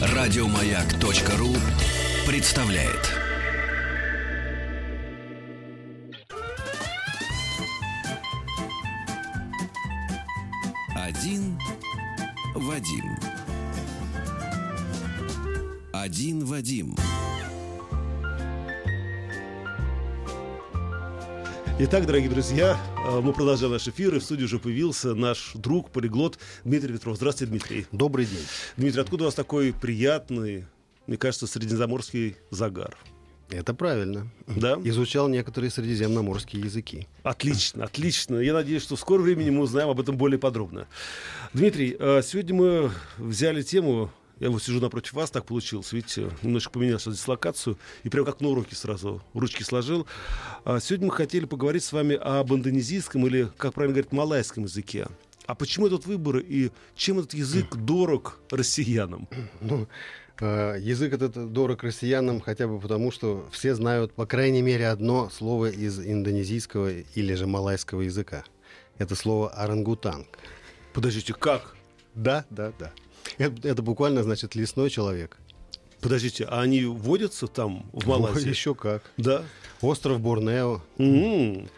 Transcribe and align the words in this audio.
Радиомаяк.ру 0.00 1.54
представляет. 2.26 3.14
Один 10.94 11.58
Вадим. 12.54 13.18
Один 15.92 16.44
Вадим. 16.44 16.94
Итак, 21.80 22.06
дорогие 22.06 22.28
друзья, 22.28 22.76
э, 23.06 23.20
мы 23.20 23.32
продолжаем 23.32 23.72
наш 23.72 23.86
эфир, 23.86 24.12
и 24.12 24.18
в 24.18 24.24
студии 24.24 24.42
уже 24.42 24.58
появился 24.58 25.14
наш 25.14 25.52
друг, 25.54 25.90
полиглот 25.90 26.36
Дмитрий 26.64 26.92
Петров. 26.92 27.14
Здравствуйте, 27.14 27.52
Дмитрий. 27.52 27.86
Добрый 27.92 28.26
день. 28.26 28.44
Дмитрий, 28.76 29.00
откуда 29.00 29.22
у 29.22 29.26
вас 29.26 29.36
такой 29.36 29.72
приятный, 29.72 30.64
мне 31.06 31.16
кажется, 31.16 31.46
средиземноморский 31.46 32.34
загар? 32.50 32.98
Это 33.50 33.74
правильно. 33.74 34.26
Да? 34.48 34.76
Изучал 34.82 35.28
некоторые 35.28 35.70
средиземноморские 35.70 36.62
языки. 36.62 37.06
Отлично, 37.22 37.84
отлично. 37.84 38.40
Я 38.40 38.54
надеюсь, 38.54 38.82
что 38.82 38.96
в 38.96 39.00
скором 39.00 39.22
времени 39.22 39.50
мы 39.50 39.60
узнаем 39.60 39.88
об 39.88 40.00
этом 40.00 40.16
более 40.16 40.40
подробно. 40.40 40.88
Дмитрий, 41.54 41.96
э, 41.96 42.22
сегодня 42.24 42.54
мы 42.56 42.90
взяли 43.18 43.62
тему 43.62 44.10
я 44.40 44.50
вот 44.50 44.62
сижу 44.62 44.80
напротив 44.80 45.14
вас, 45.14 45.30
так 45.30 45.44
получилось. 45.44 45.92
Видите, 45.92 46.30
немножко 46.42 46.70
поменял 46.70 46.98
дислокацию. 46.98 47.76
И 48.04 48.08
прям 48.08 48.24
как 48.24 48.40
на 48.40 48.48
уроке 48.48 48.76
сразу 48.76 49.22
ручки 49.34 49.62
сложил. 49.62 50.06
А 50.64 50.80
сегодня 50.80 51.08
мы 51.08 51.12
хотели 51.12 51.44
поговорить 51.44 51.84
с 51.84 51.92
вами 51.92 52.16
об 52.16 52.52
индонезийском 52.52 53.26
или, 53.26 53.50
как 53.56 53.74
правильно 53.74 53.94
говорить, 53.94 54.12
малайском 54.12 54.64
языке. 54.64 55.08
А 55.46 55.54
почему 55.54 55.86
этот 55.86 56.06
выбор 56.06 56.38
и 56.38 56.70
чем 56.94 57.18
этот 57.18 57.34
язык 57.34 57.74
дорог 57.74 58.38
россиянам? 58.50 59.28
Ну, 59.60 59.88
э, 60.40 60.76
язык 60.80 61.14
этот 61.14 61.52
дорог 61.52 61.82
россиянам 61.82 62.40
хотя 62.40 62.68
бы 62.68 62.78
потому, 62.78 63.10
что 63.10 63.48
все 63.50 63.74
знают, 63.74 64.12
по 64.12 64.26
крайней 64.26 64.62
мере, 64.62 64.88
одно 64.88 65.30
слово 65.30 65.70
из 65.70 65.98
индонезийского 65.98 66.90
или 66.92 67.34
же 67.34 67.46
малайского 67.46 68.02
языка. 68.02 68.44
Это 68.98 69.14
слово 69.14 69.48
орангутанг. 69.50 70.26
Подождите, 70.92 71.32
как? 71.32 71.74
Да, 72.14 72.44
да, 72.50 72.72
да. 72.78 72.92
Это, 73.38 73.68
это 73.68 73.82
буквально 73.82 74.22
значит 74.22 74.54
лесной 74.54 74.90
человек. 74.90 75.38
Подождите, 76.00 76.44
а 76.44 76.60
они 76.60 76.84
водятся 76.84 77.46
там, 77.46 77.88
в 77.92 78.06
Малайзии? 78.06 78.48
Еще 78.48 78.74
как. 78.74 79.02
Да. 79.16 79.42
Остров 79.80 80.20
Борнео. 80.20 80.80
М-м. 80.98 81.68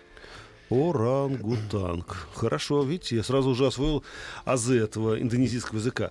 Орангутанг. 0.70 2.28
Хорошо, 2.34 2.82
видите, 2.82 3.16
я 3.16 3.22
сразу 3.22 3.50
уже 3.50 3.66
освоил 3.66 4.04
азы 4.44 4.78
этого 4.78 5.20
индонезийского 5.20 5.78
языка. 5.78 6.10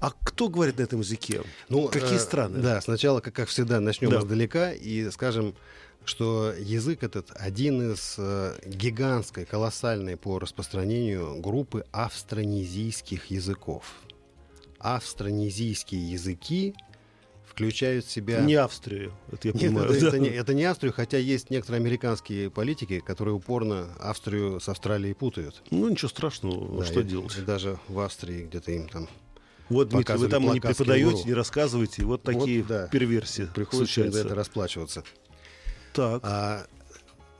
А 0.00 0.12
кто 0.22 0.48
говорит 0.48 0.78
на 0.78 0.82
этом 0.82 1.00
языке? 1.00 1.42
Ну, 1.68 1.88
Какие 1.88 2.16
э, 2.16 2.20
страны? 2.20 2.58
Да, 2.60 2.80
сначала, 2.80 3.20
как, 3.20 3.34
как 3.34 3.48
всегда, 3.48 3.80
начнем 3.80 4.10
Да. 4.10 4.18
издалека 4.18 4.72
и 4.72 5.10
скажем, 5.10 5.54
что 6.04 6.52
язык 6.56 7.02
этот 7.02 7.30
один 7.34 7.92
из 7.92 8.14
э, 8.18 8.54
гигантской, 8.64 9.44
колоссальной 9.46 10.16
по 10.16 10.38
распространению 10.38 11.40
группы 11.40 11.84
австронезийских 11.92 13.30
языков. 13.30 13.84
Австронезийские 14.78 16.10
языки 16.12 16.74
включают 17.46 18.04
в 18.04 18.10
себя... 18.10 18.40
Не 18.40 18.54
Австрию, 18.54 19.12
это 19.32 19.48
я 19.48 19.52
Нет, 19.54 19.62
понимаю. 19.62 19.90
это, 19.90 20.00
да. 20.00 20.08
это 20.08 20.18
не, 20.18 20.28
это 20.28 20.54
не 20.54 20.64
Австрию, 20.64 20.92
хотя 20.92 21.16
есть 21.18 21.48
некоторые 21.50 21.80
американские 21.80 22.50
политики, 22.50 23.00
которые 23.00 23.34
упорно 23.34 23.88
Австрию 23.98 24.60
с 24.60 24.68
Австралией 24.68 25.14
путают. 25.14 25.62
Ну, 25.70 25.88
ничего 25.88 26.08
страшного, 26.08 26.80
Да, 26.80 26.84
что 26.84 27.00
и- 27.00 27.04
делать? 27.04 27.36
и 27.38 27.40
даже 27.40 27.78
в 27.88 27.98
Австрии 28.00 28.42
где-то 28.44 28.72
им 28.72 28.88
там 28.88 29.08
Вот, 29.68 29.88
Дмитрий, 29.88 30.16
вы 30.16 30.28
там 30.28 30.52
не 30.52 30.60
преподаете, 30.60 31.10
гуру. 31.10 31.24
не 31.26 31.34
рассказываете, 31.34 32.04
вот 32.04 32.22
такие 32.22 32.60
Вот, 32.60 32.68
да. 32.68 32.88
перверсии 32.88 33.48
приходится 33.54 34.00
им 34.02 34.06
за 34.06 34.12
случаются. 34.12 34.20
это 34.20 34.34
расплачиваться. 34.34 35.04
Так, 35.94 36.20
А, 36.24 36.66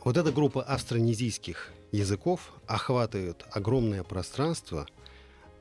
вот 0.03 0.17
эта 0.17 0.33
группа 0.33 0.63
австронезийских 0.63 1.73
языков 1.93 2.53
охватывает 2.67 3.45
огромное 3.53 4.03
пространство 4.03 4.87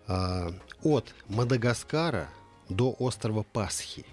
от 0.08 1.14
Мадагаскара 1.28 2.30
до 2.70 2.96
острова 3.00 3.44
Пасхи. 3.44 4.06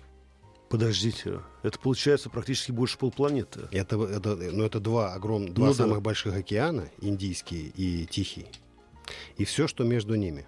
подождите, 0.69 1.41
это 1.63 1.79
получается 1.79 2.31
практически 2.31 2.73
больше 2.73 2.97
полпланеты. 2.99 3.69
Это, 3.73 4.03
это, 4.05 4.37
ну, 4.37 4.65
это 4.65 4.81
два, 4.81 5.13
огром, 5.13 5.53
два 5.53 5.67
Ну 5.69 5.73
да. 5.73 5.77
самых 5.77 6.01
больших 6.03 6.35
океана, 6.35 6.89
Индийский 7.01 7.73
и 7.77 8.07
Тихий. 8.07 8.47
И 9.37 9.45
все, 9.45 9.67
что 9.69 9.85
между 9.85 10.15
ними. 10.15 10.47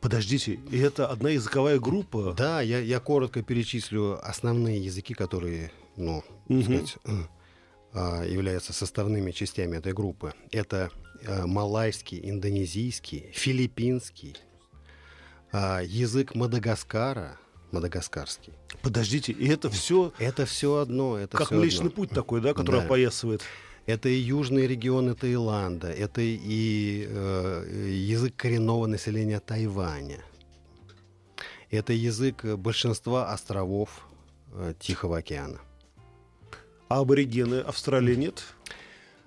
Подождите, 0.00 0.58
и 0.70 0.78
это 0.78 1.06
одна 1.06 1.30
языковая 1.30 1.78
группа? 1.78 2.32
Да, 2.36 2.60
я, 2.62 2.78
я 2.80 2.98
коротко 2.98 3.42
перечислю 3.42 4.18
основные 4.26 4.82
языки, 4.82 5.14
которые, 5.14 5.70
ну, 5.96 6.24
Мгм. 6.48 6.62
сказать, 6.64 6.96
м, 7.04 7.28
а, 7.92 8.24
являются 8.24 8.72
составными 8.72 9.30
частями 9.32 9.76
этой 9.76 9.92
группы. 9.92 10.32
Это 10.50 10.90
э, 11.24 11.46
малайский, 11.46 12.18
индонезийский, 12.28 13.30
филиппинский, 13.32 14.36
а, 15.52 15.80
язык 15.82 16.34
Мадагаскара, 16.34 17.36
мадагаскарский. 17.70 18.52
Подождите, 18.82 19.32
и 19.32 19.48
это 19.48 19.70
все 19.70 20.12
Это 20.18 20.46
все 20.46 20.76
одно. 20.76 21.16
Это 21.18 21.36
как 21.36 21.48
всё 21.48 21.56
Млечный 21.58 21.86
одно. 21.86 21.90
путь 21.96 22.10
такой, 22.10 22.40
да, 22.40 22.54
который 22.54 22.80
Да. 22.80 22.86
опоясывает. 22.86 23.42
Это 23.86 24.08
и 24.08 24.14
южные 24.14 24.68
регионы 24.68 25.14
Таиланда, 25.14 25.88
это 25.90 26.20
и 26.22 27.06
э, 27.08 27.88
язык 27.90 28.36
коренного 28.36 28.86
населения 28.86 29.40
Тайваня. 29.40 30.20
Это 31.70 31.92
язык 31.92 32.44
большинства 32.44 33.32
островов 33.32 34.06
э, 34.52 34.74
Тихого 34.78 35.18
океана. 35.18 35.58
А 36.88 37.00
аборигены 37.00 37.56
Австралии 37.60 38.14
нет? 38.14 38.44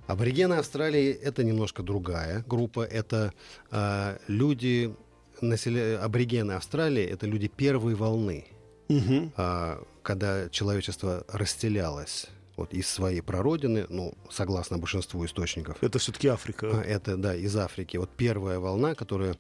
Аборигены 0.08 0.54
Австралии 0.54 1.12
это 1.12 1.44
немножко 1.44 1.82
другая 1.84 2.44
группа. 2.48 2.84
Это 2.86 3.34
э, 3.72 4.18
люди, 4.28 4.96
населя- 5.42 6.00
аборигены 6.04 6.54
Австралии 6.54 7.04
это 7.04 7.26
люди 7.28 7.48
первой 7.48 7.96
волны, 7.96 8.46
Мгм. 8.90 9.32
а, 9.38 9.82
когда 10.04 10.50
человечество 10.50 11.26
расселялось 11.30 12.28
вот, 12.58 12.74
из 12.74 12.88
своей 12.88 13.22
прародины, 13.22 13.86
ну, 13.90 14.14
согласно 14.30 14.78
большинству 14.78 15.26
источников. 15.26 15.78
Это 15.82 16.00
все-таки 16.00 16.28
Африка. 16.30 16.68
А, 16.72 16.82
Это, 16.82 17.18
да, 17.18 17.36
из 17.36 17.56
Африки. 17.58 17.98
Вот 17.98 18.10
первая 18.16 18.60
волна, 18.60 18.96
которая 18.96 19.36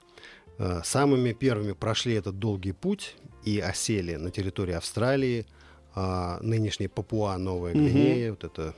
э, 0.57 0.81
самыми 0.83 1.33
первыми 1.33 1.73
прошли 1.73 2.13
этот 2.15 2.39
долгий 2.39 2.71
путь 2.73 3.15
и 3.43 3.59
осели 3.59 4.15
на 4.15 4.31
территории 4.31 4.73
Австралии, 4.73 5.45
а, 5.95 6.39
нынешней 6.41 6.87
Папуа, 6.87 7.37
Новая. 7.37 7.73
Гвинея. 7.73 8.31
Вот 8.31 8.43
это, 8.45 8.73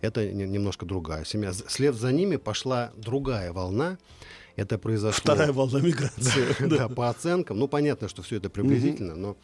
это 0.00 0.30
не- 0.32 0.46
немножко 0.46 0.84
другая 0.86 1.24
семья. 1.24 1.52
Вслед 1.52 1.94
за 1.94 2.12
ними 2.12 2.36
пошла 2.36 2.92
другая 2.96 3.52
волна. 3.52 3.98
Это 4.56 4.78
произошло... 4.78 5.20
Вторая 5.20 5.52
волна 5.52 5.80
миграции. 5.80 6.68
Да, 6.68 6.88
по 6.88 7.08
оценкам. 7.08 7.58
Ну, 7.58 7.68
понятно, 7.68 8.08
что 8.08 8.22
все 8.22 8.36
это 8.36 8.50
приблизительно, 8.50 9.14
но 9.14 9.36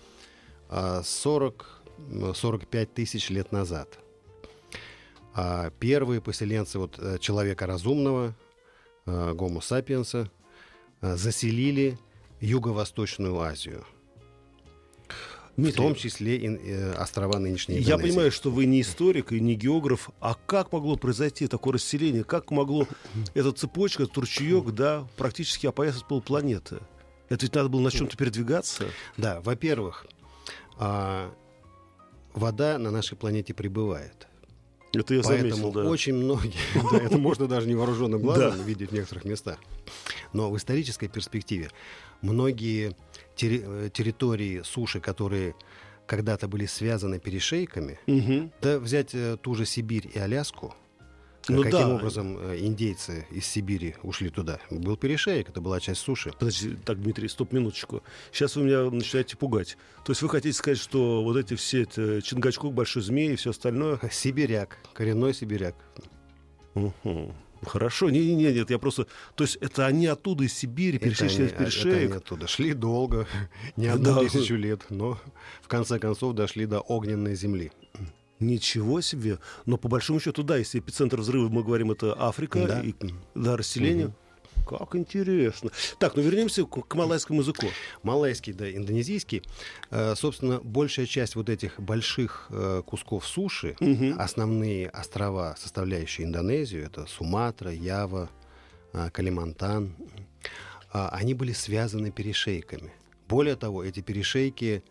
а, 0.69 1.03
40, 1.03 1.83
м, 2.11 2.35
45 2.35 2.95
тысяч 2.95 3.31
лет 3.31 3.53
назад. 3.53 3.99
А 5.35 5.71
первые 5.79 6.21
поселенцы 6.21 6.79
вот, 6.79 6.99
э, 6.99 7.19
человека 7.19 7.67
разумного, 7.67 8.35
э, 9.07 9.33
гомо 9.35 9.61
сапиенса, 9.61 10.31
э, 11.01 11.17
заселили 11.17 11.99
Юго-Восточную 12.41 13.39
Азию. 13.41 13.85
В 15.59 15.73
том 15.73 15.97
числе 15.97 16.37
и 16.37 16.47
э, 16.47 16.93
острова 16.93 17.39
нынешней 17.39 17.77
Я 17.77 17.95
Индонезии. 17.95 18.03
понимаю, 18.11 18.33
что 18.33 18.51
вы 18.51 18.67
не 18.67 18.81
историк 18.81 19.33
и 19.33 19.41
не 19.41 19.57
географ, 19.57 20.11
а 20.21 20.37
как 20.47 20.73
могло 20.73 20.97
произойти 20.97 21.49
такое 21.49 21.75
расселение? 21.75 22.23
Как 22.23 22.53
могло 22.53 22.87
эта 23.35 23.51
цепочка, 23.51 24.05
этот 24.05 24.17
ручеек, 24.19 24.71
да, 24.71 25.07
практически 25.17 25.67
опоясать 25.67 26.07
полпланеты? 26.07 26.79
Это 27.29 27.45
ведь 27.45 27.55
надо 27.55 27.69
было 27.69 27.81
на 27.81 27.91
чем-то 27.91 28.17
передвигаться. 28.17 28.85
Да, 29.17 29.41
во-первых, 29.41 30.07
а, 30.79 31.35
вода 32.35 32.79
на 32.79 32.91
нашей 32.93 33.17
планете 33.17 33.53
прибывает. 33.53 34.29
Это 34.95 35.15
я 35.15 35.23
Поэтому 35.23 35.57
заметил, 35.57 35.73
да. 35.73 35.91
очень 35.91 36.15
многие, 36.15 36.55
да, 36.93 36.99
это 36.99 37.19
можно 37.19 37.47
даже 37.47 37.69
невооруженным 37.69 38.23
глазом 38.23 38.63
видеть 38.65 38.91
в 38.91 38.95
некоторых 38.95 39.25
местах. 39.25 39.59
Но 40.33 40.51
в 40.51 40.57
исторической 40.57 41.09
перспективе 41.09 41.71
многие 42.23 42.91
э, 42.91 42.93
территории 43.39 44.63
суши, 44.65 45.01
которые 45.01 45.55
когда-то 46.07 46.49
были 46.49 46.67
связаны 46.67 47.19
перешейками, 47.19 47.99
Мгм. 48.07 48.51
да 48.63 48.79
взять 48.79 49.15
э, 49.15 49.37
ту 49.41 49.55
же 49.55 49.67
Сибирь 49.67 50.11
и 50.15 50.19
Аляску, 50.19 50.75
Ну 51.51 51.63
каким 51.63 51.79
да. 51.81 51.95
образом 51.97 52.39
э, 52.39 52.59
индейцы 52.61 53.27
из 53.31 53.47
Сибири 53.47 53.95
ушли 54.03 54.31
туда? 54.31 54.59
Был 54.71 54.97
перешеек, 54.97 55.51
это 55.51 55.61
была 55.61 55.81
часть 55.81 56.01
суши. 56.01 56.31
Подождите, 56.39 56.79
так, 56.85 57.01
Дмитрий, 57.03 57.29
стоп, 57.29 57.53
минуточку. 57.53 58.03
Сейчас 58.33 58.57
вы 58.57 58.65
меня 58.65 58.91
начинаете 58.91 59.37
пугать. 59.37 59.77
То 60.05 60.13
есть 60.13 60.23
вы 60.23 60.29
хотите 60.31 60.57
сказать, 60.57 60.79
что 60.79 61.23
вот 61.23 61.37
эти 61.37 61.55
все 61.57 61.83
это 61.83 62.23
Чингачгук, 62.23 62.73
Большой 62.75 63.03
Змей 63.03 63.33
и 63.35 63.37
все 63.37 63.51
остальное... 63.51 63.99
Сибиряк, 64.11 64.79
коренной 64.95 65.35
сибиряк. 65.35 65.75
Мгм. 66.75 67.35
Хорошо, 67.67 68.09
не, 68.11 68.21
не, 68.21 68.35
не, 68.35 68.53
нет, 68.53 68.71
я 68.71 68.79
просто, 68.79 69.07
то 69.35 69.45
есть 69.45 69.57
это 69.57 69.87
они 69.87 70.07
оттуда 70.07 70.45
из 70.45 70.53
Сибири 70.55 70.99
перешли 70.99 71.29
через 71.29 71.53
перешеек. 71.53 71.95
это 71.95 72.05
они 72.05 72.13
оттуда 72.15 72.47
шли 72.47 72.73
долго, 72.73 73.27
не 73.77 73.87
одну 73.89 74.15
Да. 74.15 74.21
тысячу 74.21 74.55
лет, 74.55 74.83
но 74.91 75.19
в 75.63 75.69
конце 75.69 75.99
концов 75.99 76.35
дошли 76.35 76.67
до 76.67 76.81
огненной 76.81 77.35
земли. 77.35 77.73
Ничего 78.41 79.01
себе. 79.01 79.39
Но 79.67 79.77
по 79.79 79.89
большому 79.89 80.21
счету, 80.21 80.45
да, 80.45 80.57
если 80.57 80.79
эпицентр 80.79 81.19
взрыва, 81.21 81.49
мы 81.49 81.65
говорим, 81.65 81.91
это 81.91 82.15
Африка, 82.17 82.65
Да. 82.69 82.81
и, 82.81 82.95
да, 83.35 83.57
расселение. 83.57 84.13
Как 84.77 84.95
интересно. 84.97 85.71
Так, 85.99 86.17
ну 86.17 86.23
вернемся 86.23 86.65
к, 86.65 86.87
к 86.87 86.95
малайскому 86.95 87.41
языку. 87.41 87.67
Малайский, 88.03 88.53
да, 88.53 88.71
индонезийский. 88.71 89.43
Э, 89.91 90.15
собственно, 90.17 90.61
большая 90.61 91.07
часть 91.07 91.37
вот 91.37 91.49
этих 91.49 91.81
больших 91.81 92.47
э, 92.51 92.83
кусков 92.85 93.27
суши, 93.27 93.77
основные 94.19 94.89
острова, 94.91 95.55
составляющие 95.59 96.27
Индонезию, 96.27 96.85
это 96.85 97.07
Суматра, 97.07 97.73
Ява, 97.73 98.29
э, 98.93 99.11
Калимантан, 99.11 99.95
а, 100.93 101.11
они 101.11 101.35
были 101.35 101.53
связаны 101.53 102.11
перешейками. 102.11 102.93
Более 103.29 103.57
того, 103.57 103.85
эти 103.85 104.01
перешейки 104.01 104.83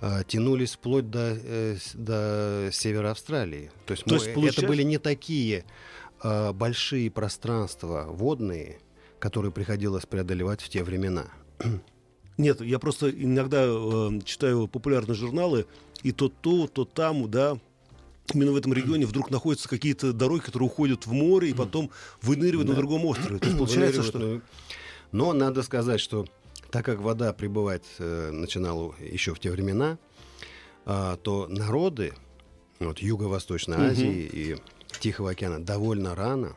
э, 0.00 0.22
тянулись 0.26 0.72
вплоть 0.72 1.10
до, 1.10 1.36
э, 1.42 1.76
до 1.94 2.70
севера 2.72 3.10
Австралии. 3.10 3.70
То 3.86 3.92
есть, 3.92 4.04
То 4.04 4.14
мы- 4.14 4.16
есть, 4.20 4.34
получается- 4.34 4.60
это 4.62 4.68
были 4.68 4.82
не 4.82 4.98
такие 4.98 5.64
э, 6.24 6.52
большие 6.52 7.10
пространства 7.10 8.06
водные, 8.08 8.78
которые 9.22 9.52
приходилось 9.52 10.04
преодолевать 10.04 10.60
в 10.60 10.68
те 10.68 10.82
времена. 10.82 11.28
Нет, 12.38 12.60
я 12.60 12.80
просто 12.80 13.08
иногда 13.08 13.62
э, 13.64 14.20
читаю 14.24 14.66
популярные 14.66 15.14
журналы, 15.14 15.66
и 16.02 16.10
то 16.10 16.28
то, 16.28 16.66
то 16.66 16.84
там, 16.84 17.30
да, 17.30 17.56
именно 18.34 18.50
в 18.50 18.56
этом 18.56 18.72
регионе 18.72 19.06
вдруг 19.06 19.30
находятся 19.30 19.68
какие-то 19.68 20.12
дороги, 20.12 20.40
которые 20.40 20.66
уходят 20.66 21.06
в 21.06 21.12
море 21.12 21.50
и 21.50 21.54
потом 21.54 21.90
выныривают 22.20 22.68
на 22.68 22.74
другом 22.74 23.04
острове. 23.04 23.38
То 23.38 23.46
есть 23.46 23.58
получается, 23.62 24.02
что... 24.02 24.40
Но 25.12 25.32
надо 25.32 25.62
сказать, 25.62 26.00
что 26.00 26.26
так 26.72 26.84
как 26.84 27.00
вода 27.00 27.32
прибывать 27.32 27.84
э, 28.00 28.30
начинала 28.32 28.92
еще 28.98 29.34
в 29.34 29.38
те 29.38 29.52
времена, 29.52 29.98
а, 30.84 31.16
то 31.16 31.46
народы 31.46 32.14
вот, 32.80 32.98
Юго-Восточной. 32.98 33.76
Азии 33.76 34.28
и 34.32 34.56
Тихого 34.98 35.30
океана 35.30 35.62
довольно 35.62 36.16
рано 36.16 36.56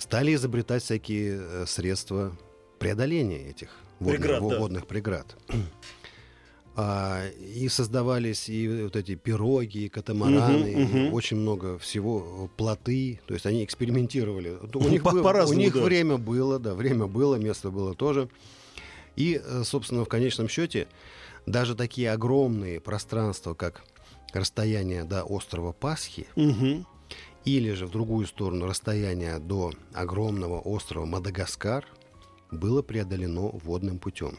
стали 0.00 0.34
изобретать 0.34 0.82
всякие 0.82 1.38
э, 1.40 1.64
средства 1.66 2.36
преодоления 2.80 3.48
этих 3.50 3.68
водных 4.00 4.20
Преград, 4.22 4.40
во- 4.42 4.50
да. 4.50 4.58
водных 4.58 4.86
преград. 4.86 5.36
А, 6.76 7.26
и 7.28 7.68
создавались 7.68 8.48
и 8.48 8.84
вот 8.84 8.94
эти 8.96 9.16
пироги, 9.16 9.86
и 9.86 9.88
катамараны, 9.88 10.70
Мгм, 10.70 10.78
и 10.78 10.84
мгм. 11.06 11.12
очень 11.14 11.36
много 11.36 11.78
всего, 11.78 12.46
э, 12.46 12.56
плоты. 12.56 13.20
То 13.26 13.34
есть 13.34 13.44
они 13.44 13.64
экспериментировали. 13.64 14.56
У 14.74 14.88
них, 14.88 15.02
по- 15.02 15.10
был- 15.10 15.20
у 15.20 15.22
по-разному, 15.24 15.60
них 15.60 15.74
да. 15.74 15.80
время 15.82 16.16
было, 16.16 16.58
да, 16.60 16.74
время 16.74 17.06
было, 17.06 17.34
место 17.34 17.70
было 17.70 17.92
тоже. 17.94 18.28
И, 19.16 19.42
э, 19.44 19.62
собственно, 19.64 20.04
в 20.04 20.08
конечном 20.08 20.48
счете, 20.48 20.86
даже 21.44 21.74
такие 21.74 22.12
огромные 22.12 22.80
пространства, 22.80 23.52
как 23.54 23.82
расстояние 24.32 25.02
до 25.04 25.24
острова 25.24 25.72
Пасхи, 25.72 26.28
Мгм. 26.36 26.86
Или 27.44 27.72
же 27.72 27.86
в 27.86 27.90
другую 27.90 28.26
сторону 28.26 28.66
расстояние 28.66 29.38
до 29.38 29.72
огромного 29.92 30.60
острова 30.60 31.06
Мадагаскар, 31.06 31.86
было 32.50 32.82
преодолено 32.82 33.48
водным 33.64 33.98
путем. 33.98 34.38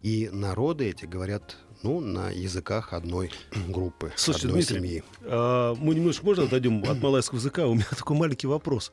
И 0.00 0.28
народы 0.32 0.90
эти 0.90 1.04
говорят 1.04 1.56
ну, 1.82 2.00
на 2.00 2.30
языках 2.30 2.92
одной 2.92 3.30
группы, 3.68 4.12
Слушайте, 4.16 4.48
одной 4.48 4.62
Дмитрий, 4.62 4.76
семьи. 4.78 5.04
А, 5.22 5.74
мы 5.74 5.94
немножко 5.94 6.24
можно 6.24 6.44
отойдем 6.44 6.82
от 6.84 7.00
малайского 7.00 7.38
языка? 7.38 7.66
У 7.66 7.74
меня 7.74 7.86
такой 7.96 8.16
маленький 8.16 8.46
вопрос. 8.46 8.92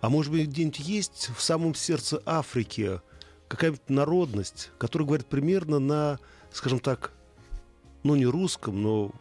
А 0.00 0.08
может 0.08 0.30
быть, 0.30 0.48
где-нибудь 0.48 0.78
есть 0.80 1.30
в 1.36 1.42
самом 1.42 1.74
сердце 1.74 2.22
Африки 2.24 3.00
какая-нибудь 3.48 3.88
народность, 3.88 4.70
которая 4.78 5.06
говорит 5.06 5.26
примерно 5.26 5.78
на, 5.80 6.18
скажем 6.52 6.78
так, 6.78 7.12
ну 8.04 8.14
не 8.14 8.26
русском, 8.26 8.80
но 8.80 9.12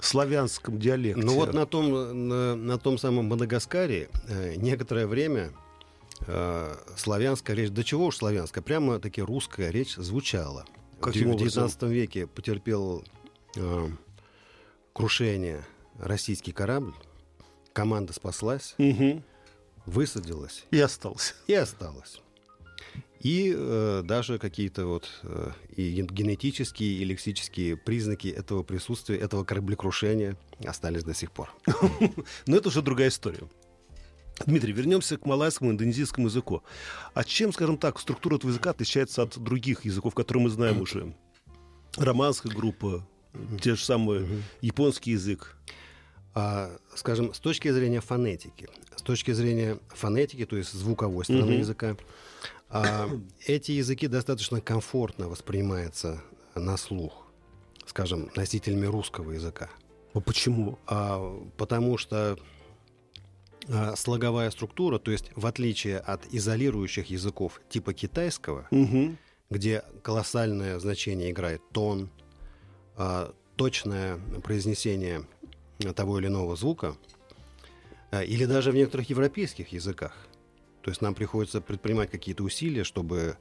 славянском 0.00 0.78
диалекте? 0.78 1.22
Ну 1.22 1.34
вот 1.34 1.52
на 1.54 1.66
том, 1.66 2.28
на, 2.28 2.54
на 2.54 2.78
том 2.78 2.98
самом 2.98 3.26
Мадагаскаре 3.26 4.08
э, 4.28 4.54
некоторое 4.56 5.06
время 5.06 5.52
э, 6.26 6.74
славянская 6.96 7.56
речь, 7.56 7.70
до 7.70 7.84
чего 7.84 8.06
уж 8.06 8.16
славянская, 8.16 8.62
прямо 8.62 8.98
таки 8.98 9.20
русская 9.22 9.70
речь 9.70 9.94
звучала. 9.96 10.64
Каким 11.00 11.28
в 11.30 11.34
образом? 11.34 11.66
19 11.68 11.82
веке 11.84 12.26
потерпел 12.26 13.04
э, 13.56 13.88
крушение 14.92 15.64
российский 15.98 16.52
корабль, 16.52 16.94
команда 17.72 18.12
спаслась, 18.12 18.74
Мгм. 18.78 19.22
высадилась 19.86 20.64
И 20.70 20.80
остался. 20.80 21.34
и 21.46 21.54
осталась. 21.54 22.20
И 23.20 23.52
э, 23.56 24.02
даже 24.04 24.38
какие-то 24.38 24.86
вот 24.86 25.08
э, 25.24 25.50
и 25.74 25.90
ген- 25.90 26.06
генетические 26.06 26.98
и 26.98 27.04
лексические 27.04 27.76
признаки 27.76 28.28
этого 28.28 28.62
присутствия, 28.62 29.16
этого 29.16 29.44
кораблекрушения 29.44 30.36
остались 30.64 31.02
до 31.02 31.14
сих 31.14 31.32
пор. 31.32 31.52
Но 32.46 32.56
это 32.56 32.68
уже 32.68 32.80
другая 32.80 33.08
история. 33.08 33.48
Дмитрий, 34.46 34.72
вернемся 34.72 35.16
к 35.16 35.26
малайскому 35.26 35.72
индонезийскому 35.72 36.28
языку. 36.28 36.62
А 37.12 37.24
чем, 37.24 37.52
скажем 37.52 37.76
так, 37.76 37.98
структура 37.98 38.36
этого 38.36 38.50
языка 38.50 38.70
отличается 38.70 39.22
от 39.22 39.36
других 39.36 39.84
языков, 39.84 40.14
которые 40.14 40.44
мы 40.44 40.50
знаем 40.50 40.80
уже? 40.80 41.12
Романская 41.96 42.52
группа, 42.52 43.04
те 43.60 43.74
же 43.74 43.84
самые, 43.84 44.28
японский 44.60 45.12
язык. 45.12 45.56
А, 46.34 46.70
скажем, 46.94 47.34
с 47.34 47.40
точки 47.40 47.68
зрения 47.72 48.00
фонетики, 48.00 48.68
с 48.94 49.02
точки 49.02 49.32
зрения 49.32 49.78
фонетики, 49.88 50.46
то 50.46 50.56
есть 50.56 50.72
звуковой 50.72 51.24
стороны 51.24 51.52
языка, 51.52 51.96
эти 53.46 53.72
языки 53.72 54.06
достаточно 54.08 54.60
комфортно 54.60 55.28
воспринимаются 55.28 56.22
на 56.54 56.76
слух, 56.76 57.26
скажем, 57.86 58.30
носителями 58.36 58.86
русского 58.86 59.32
языка. 59.32 59.70
А 60.14 60.20
почему? 60.20 60.78
А, 60.86 61.20
потому 61.56 61.98
что 61.98 62.38
а, 63.68 63.96
слоговая 63.96 64.50
структура, 64.50 64.98
то 64.98 65.10
есть 65.10 65.30
в 65.36 65.46
отличие 65.46 65.98
от 65.98 66.26
изолирующих 66.32 67.10
языков 67.10 67.60
типа 67.68 67.92
китайского, 67.92 68.66
Мгм. 68.70 69.18
где 69.50 69.82
колоссальное 70.02 70.78
значение 70.78 71.30
играет 71.30 71.62
тон, 71.72 72.10
а, 72.96 73.34
точное 73.56 74.18
произнесение 74.42 75.26
того 75.94 76.18
или 76.18 76.26
иного 76.26 76.56
звука, 76.56 76.96
а, 78.10 78.22
или 78.22 78.44
даже 78.46 78.72
в 78.72 78.74
некоторых 78.74 79.10
европейских 79.10 79.68
языках. 79.72 80.16
То 80.82 80.90
есть 80.90 81.02
нам 81.02 81.14
приходится 81.14 81.60
предпринимать 81.60 82.10
какие-то 82.10 82.42
усилия, 82.44 82.84
чтобы 82.84 83.36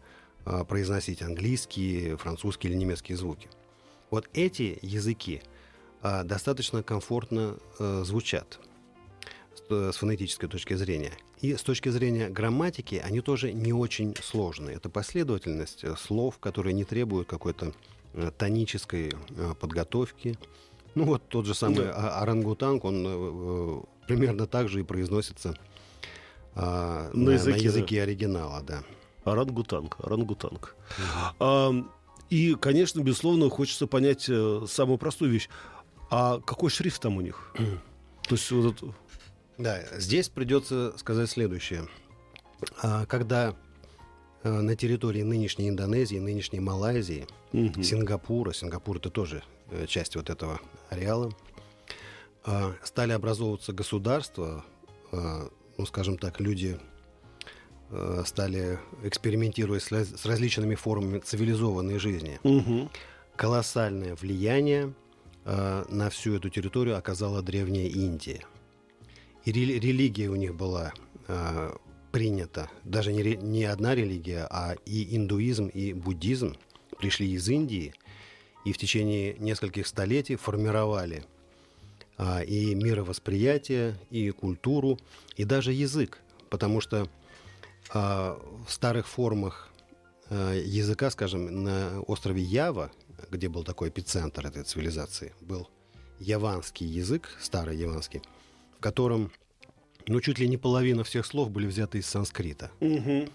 а, 0.46 0.64
произносить 0.64 1.22
английские, 1.22 2.18
французские 2.18 2.72
или 2.72 2.80
немецкие 2.80 3.18
звуки. 3.18 3.50
Вот 4.10 4.30
эти 4.34 4.80
языки 4.82 5.42
а, 6.02 6.24
достаточно 6.24 6.84
комфортно 6.84 7.58
а, 7.80 8.04
звучат 8.04 8.60
с, 9.70 9.98
фонетической 9.98 10.48
точки 10.48 10.74
зрения. 10.76 11.12
И 11.42 11.56
с 11.56 11.62
точки 11.62 11.90
зрения 11.90 12.30
грамматики 12.30 12.96
они 12.96 13.22
тоже 13.22 13.54
не 13.54 13.74
очень 13.74 14.16
сложные. 14.22 14.78
Это 14.78 14.90
последовательность 14.90 15.84
э, 15.84 15.96
слов, 15.96 16.40
которые 16.40 16.74
не 16.74 16.84
требуют 16.84 17.28
какой-то 17.28 17.74
э, 18.14 18.32
тонической 18.36 19.14
э, 19.30 19.54
подготовки. 19.60 20.38
Ну 20.96 21.04
вот 21.04 21.28
тот 21.28 21.46
же 21.46 21.54
самый 21.54 21.86
Да. 21.86 22.20
орангутанг, 22.22 22.84
он 22.86 23.86
примерно 24.08 24.48
так 24.48 24.68
же 24.68 24.80
и 24.80 24.84
произносится 24.84 25.56
а, 26.60 27.10
На 27.14 27.26
на, 27.26 27.30
языке, 27.32 27.52
на 27.58 27.58
да. 27.58 27.64
языке 27.66 28.02
оригинала, 28.02 28.62
да. 28.62 28.84
Орангутанг, 29.24 29.98
орангутанг. 30.00 30.76
А, 31.40 31.72
и, 32.30 32.56
конечно, 32.56 33.02
безусловно, 33.02 33.50
хочется 33.50 33.86
понять 33.88 34.26
э, 34.28 34.66
самую 34.68 34.98
простую 34.98 35.32
вещь. 35.32 35.50
А 36.10 36.40
какой 36.40 36.70
шрифт 36.70 37.02
там 37.02 37.18
у 37.18 37.22
них? 37.22 37.54
То 38.28 38.36
есть 38.36 38.50
вот 38.52 38.74
это- 38.76 38.94
Да, 39.58 39.82
здесь 40.00 40.30
придется 40.30 40.94
сказать 40.98 41.30
следующее. 41.30 41.88
А, 42.82 43.06
Когда 43.06 43.56
э, 44.44 44.50
на 44.52 44.76
территории 44.76 45.24
нынешней 45.24 45.70
Индонезии, 45.70 46.18
нынешней 46.20 46.60
Малайзии, 46.60 47.28
Мгм. 47.54 47.84
Сингапура, 47.84 48.52
Сингапур 48.54 48.98
это 48.98 49.10
тоже 49.10 49.44
э, 49.72 49.86
часть 49.88 50.16
вот 50.16 50.30
этого 50.30 50.60
ареала, 50.90 51.32
а, 52.46 52.74
стали 52.84 53.12
образовываться 53.12 53.74
государства, 53.74 54.64
ну, 55.78 55.86
скажем 55.86 56.18
так, 56.18 56.40
люди 56.40 56.78
э, 57.90 58.24
стали 58.26 58.80
экспериментировать 59.04 59.84
с, 59.84 59.92
раз- 59.92 60.10
с 60.16 60.26
различными 60.26 60.76
формами 60.76 61.20
цивилизованной 61.20 62.00
жизни. 62.00 62.40
Мгм. 62.44 62.90
Колоссальное 63.36 64.16
влияние 64.16 64.94
э, 65.46 65.86
на 65.90 66.10
всю 66.10 66.36
эту 66.36 66.50
территорию 66.50 66.98
оказала 66.98 67.42
древняя 67.42 67.88
Индия. 67.88 68.42
И 69.46 69.52
рели- 69.52 69.80
религия 69.80 70.30
у 70.30 70.36
них 70.36 70.56
была 70.56 70.94
э, 71.28 71.72
принята, 72.12 72.70
даже 72.84 73.14
не, 73.14 73.22
ре- 73.22 73.38
не 73.38 73.64
одна 73.66 73.94
религия, 73.96 74.48
а 74.50 74.76
и 74.86 75.16
индуизм, 75.16 75.68
и 75.68 75.94
буддизм 75.94 76.56
пришли 76.98 77.30
из 77.32 77.48
Индии 77.48 77.94
и 78.66 78.74
в 78.74 78.78
течение 78.78 79.36
нескольких 79.38 79.86
столетий 79.88 80.36
формировали 80.36 81.24
а, 82.18 82.42
и 82.42 82.74
мировосприятие, 82.76 83.96
и 84.10 84.32
культуру, 84.32 85.00
и 85.36 85.44
даже 85.44 85.72
язык. 85.72 86.20
Потому 86.50 86.82
что 86.82 87.08
а, 87.94 88.40
в 88.68 88.72
старых 88.72 89.08
формах 89.08 89.70
а, 90.30 90.54
языка, 90.54 91.10
скажем, 91.10 91.64
на 91.64 92.02
острове 92.02 92.42
Ява, 92.42 92.92
где 93.30 93.50
был 93.50 93.64
такой 93.64 93.90
эпицентр 93.90 94.48
этой 94.48 94.64
цивилизации, 94.64 95.34
был 95.42 95.70
яванский 96.20 96.86
язык, 96.86 97.30
старый 97.40 97.78
яванский, 97.78 98.22
в 98.78 98.82
котором 98.82 99.32
ну, 100.08 100.22
чуть 100.22 100.40
ли 100.40 100.48
не 100.48 100.58
половина 100.58 101.04
всех 101.04 101.26
слов 101.26 101.52
были 101.52 101.68
взяты 101.68 101.98
из 101.98 102.08
санскрита. 102.08 102.72
Мгм. 102.80 103.30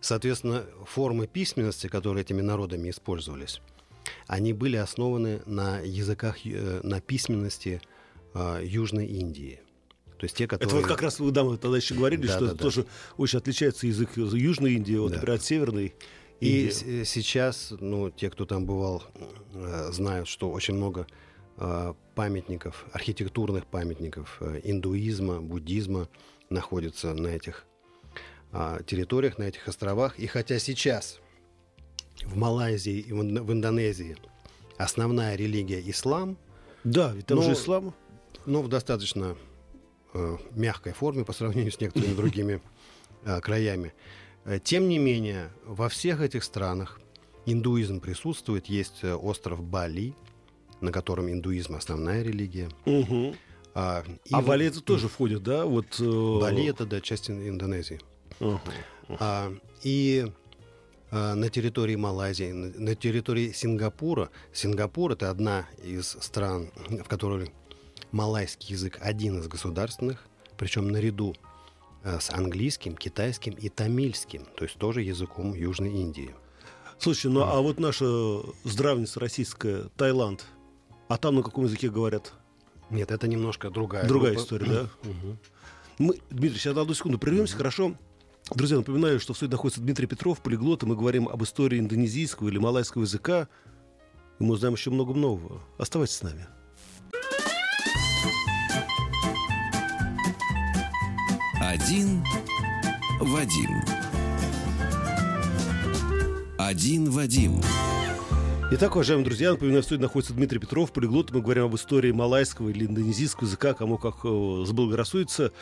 Соответственно, 0.00 0.64
формы 0.86 1.26
письменности, 1.26 1.88
которые 1.88 2.22
этими 2.22 2.40
народами 2.40 2.90
использовались, 2.90 3.60
они 4.26 4.52
были 4.52 4.76
основаны 4.76 5.42
на 5.46 5.80
языках, 5.80 6.46
э, 6.46 6.80
на 6.82 7.00
письменности 7.00 7.80
а, 8.34 8.60
Южной 8.60 9.06
Индии. 9.06 9.60
То 10.18 10.24
есть 10.24 10.36
те, 10.36 10.44
Это 10.44 10.58
которые... 10.58 10.82
вот 10.82 10.88
как 10.88 11.02
раз 11.02 11.18
вы 11.18 11.30
да, 11.32 11.44
тогда 11.56 11.76
еще 11.76 11.94
говорили, 11.94 12.26
Да, 12.26 12.32
что 12.36 12.40
да, 12.40 12.46
это 12.46 12.54
да. 12.56 12.62
тоже 12.62 12.86
очень 13.16 13.38
отличается 13.38 13.86
язык 13.86 14.10
Южной 14.16 14.74
Индии, 14.74 14.94
вот, 14.96 15.08
Да. 15.10 15.16
например, 15.16 15.36
от 15.36 15.44
Северной. 15.44 15.94
И 16.40 16.66
И 16.66 16.68
э, 16.68 17.04
сейчас, 17.04 17.72
ну, 17.80 18.10
те, 18.10 18.30
кто 18.30 18.44
там 18.44 18.64
бывал, 18.66 19.02
э, 19.54 19.90
знают, 19.92 20.28
что 20.28 20.50
очень 20.50 20.74
много 20.74 21.06
э, 21.56 21.94
памятников, 22.14 22.86
архитектурных 22.92 23.66
памятников 23.66 24.36
э, 24.40 24.60
индуизма, 24.64 25.40
буддизма 25.40 26.08
находится 26.50 27.14
на 27.14 27.28
этих 27.28 27.64
а, 28.52 28.82
территориях, 28.82 29.38
на 29.38 29.44
этих 29.44 29.66
островах. 29.66 30.18
И 30.18 30.26
хотя 30.26 30.58
сейчас 30.58 31.20
в 32.26 32.36
Малайзии 32.36 32.98
и 33.00 33.12
в 33.12 33.52
Индонезии 33.52 34.16
основная 34.76 35.34
религия 35.36 35.80
ислам, 35.90 36.36
да, 36.84 37.12
ведь 37.14 37.26
там 37.26 37.38
Но- 37.38 37.44
же 37.44 37.52
ислам. 37.54 37.94
Но 38.46 38.62
в 38.62 38.68
достаточно 38.68 39.36
э, 40.14 40.36
мягкой 40.52 40.92
форме 40.92 41.24
по 41.24 41.32
сравнению 41.32 41.72
с 41.72 41.80
некоторыми 41.80 42.14
другими 42.14 42.60
э, 43.24 43.40
краями. 43.40 43.92
Э, 44.44 44.58
Тем 44.62 44.88
не 44.88 44.98
менее, 44.98 45.50
во 45.64 45.88
всех 45.88 46.20
этих 46.20 46.44
странах 46.44 47.00
индуизм 47.46 48.00
присутствует. 48.00 48.66
Есть 48.66 49.00
э, 49.02 49.14
остров 49.14 49.62
Бали, 49.62 50.14
на 50.80 50.92
котором 50.92 51.30
индуизм 51.30 51.74
основная 51.76 52.22
религия. 52.22 52.68
Мгм. 52.84 53.34
А, 53.74 54.04
и 54.26 54.34
А 54.34 54.40
в- 54.40 54.46
Бали 54.46 54.66
это 54.66 54.80
тоже 54.82 55.08
входит, 55.08 55.42
да? 55.42 55.64
Вот, 55.64 55.98
э, 56.00 56.38
Бали 56.40 56.66
это 56.66 56.84
да, 56.84 57.00
часть 57.00 57.30
Ин- 57.30 57.48
Индонезии. 57.48 58.00
ага. 58.40 58.60
А, 59.08 59.52
и 59.82 60.26
а, 61.10 61.34
на 61.34 61.48
территории 61.50 61.96
Малайзии, 61.96 62.52
на, 62.52 62.68
на 62.78 62.94
территории 62.94 63.52
Сингапура. 63.52 64.30
Сингапур 64.52 65.12
это 65.12 65.30
одна 65.30 65.66
из 65.82 66.06
стран, 66.20 66.70
в 66.88 67.04
которой 67.08 67.52
малайский 68.12 68.74
язык 68.74 68.98
один 69.00 69.40
из 69.40 69.48
государственных, 69.48 70.24
причем 70.56 70.88
наряду 70.88 71.34
а, 72.04 72.20
с 72.20 72.30
английским, 72.30 72.96
китайским 72.96 73.54
и 73.54 73.68
тамильским, 73.68 74.46
то 74.56 74.64
есть 74.64 74.76
тоже 74.76 75.02
языком 75.02 75.54
Южной 75.54 75.90
Индии. 75.92 76.34
Слушай, 76.98 77.30
ну 77.30 77.42
а 77.42 77.60
вот 77.60 77.80
наша 77.80 78.04
здравница 78.64 79.18
российская, 79.18 79.88
Таиланд, 79.96 80.44
а 81.08 81.16
там 81.16 81.34
на 81.36 81.42
каком 81.42 81.64
языке 81.64 81.90
говорят? 81.90 82.32
Нет, 82.90 83.10
это 83.10 83.26
немножко 83.26 83.70
другая, 83.70 84.06
Другая 84.06 84.32
группа. 84.34 84.44
история, 84.44 84.66
да? 84.66 84.88
Мы, 85.98 86.18
Дмитрий, 86.30 86.58
сейчас 86.58 86.74
на 86.74 86.82
одну 86.82 86.94
секунду 86.94 87.18
прервемся, 87.18 87.56
хорошо? 87.56 87.94
Друзья, 88.54 88.76
напоминаю, 88.76 89.18
что 89.18 89.32
в 89.32 89.36
студии 89.36 89.52
находится 89.52 89.80
Дмитрий 89.80 90.06
Петров, 90.06 90.40
полиглот, 90.42 90.82
и 90.82 90.86
мы 90.86 90.96
говорим 90.96 91.28
об 91.28 91.42
истории 91.42 91.78
индонезийского 91.78 92.48
или 92.48 92.58
малайского 92.58 93.02
языка. 93.02 93.48
И 94.38 94.44
мы 94.44 94.54
узнаем 94.54 94.74
еще 94.74 94.90
много 94.90 95.14
нового. 95.14 95.62
Оставайтесь 95.78 96.16
с 96.16 96.22
нами. 96.22 96.46
Один 101.60 102.24
Вадим. 103.20 103.82
Один 106.58 107.10
Вадим. 107.10 107.60
Итак, 108.74 108.94
уважаемые 108.94 109.26
друзья, 109.26 109.50
напоминаю, 109.50 109.82
в 109.82 109.84
студии 109.84 110.00
находится 110.00 110.32
Дмитрий 110.32 110.58
Петров, 110.58 110.92
полиглот. 110.92 111.30
Мы 111.30 111.42
говорим 111.42 111.64
об 111.64 111.74
истории 111.76 112.10
малайского 112.10 112.70
или 112.70 112.86
индонезийского 112.86 113.46
языка, 113.46 113.74
кому 113.74 113.98
как 113.98 114.24
э, 114.24 114.64
заблагорассудится. 114.66 115.52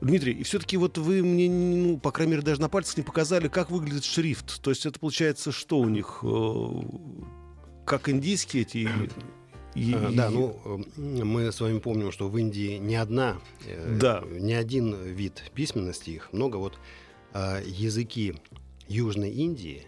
Дмитрий, 0.00 0.32
и 0.32 0.42
все-таки 0.44 0.78
вот 0.78 0.96
вы 0.96 1.22
мне, 1.22 1.50
ну, 1.50 1.98
по 1.98 2.10
крайней 2.10 2.32
мере, 2.32 2.42
даже 2.42 2.60
на 2.62 2.70
пальцах 2.70 2.96
не 2.96 3.02
показали, 3.02 3.48
как 3.48 3.70
выглядит 3.70 4.04
шрифт. 4.04 4.62
То 4.62 4.70
есть 4.70 4.86
это 4.86 4.98
получается, 4.98 5.52
что 5.52 5.78
у 5.78 5.88
них? 5.90 6.20
э, 6.22 6.66
как 7.84 8.08
индийские 8.08 8.62
эти... 8.62 8.88
и- 9.78 10.16
Да, 10.16 10.30
ну 10.30 10.56
э, 10.96 11.24
мы 11.24 11.50
с 11.52 11.60
вами 11.60 11.78
помним, 11.78 12.12
что 12.12 12.28
в 12.28 12.36
Индии 12.38 12.78
не 12.78 12.96
одна, 12.96 13.38
э, 13.66 13.96
Да. 14.00 14.22
не 14.30 14.54
один 14.54 14.94
вид 14.94 15.42
письменности, 15.54 16.10
их 16.10 16.32
много. 16.32 16.56
Вот 16.56 16.78
а, 17.34 17.60
языки 17.62 18.34
Южной 18.88 19.30
Индии 19.30 19.86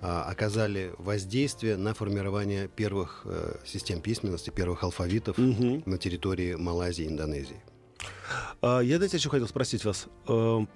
а, 0.00 0.24
оказали 0.24 0.92
воздействие 0.98 1.76
на 1.76 1.92
формирование 1.92 2.66
первых 2.68 3.22
э, 3.26 3.56
систем 3.66 4.00
письменности, 4.00 4.48
первых 4.50 4.82
алфавитов 4.82 5.36
Мгм. 5.36 5.82
на 5.84 5.98
территории 5.98 6.54
Малайзии 6.54 7.04
и 7.04 7.08
Индонезии. 7.08 7.60
А, 8.62 8.80
Я, 8.80 8.96
знаете, 8.96 9.18
еще 9.18 9.28
хотел 9.28 9.46
спросить 9.48 9.84
вас. 9.84 10.06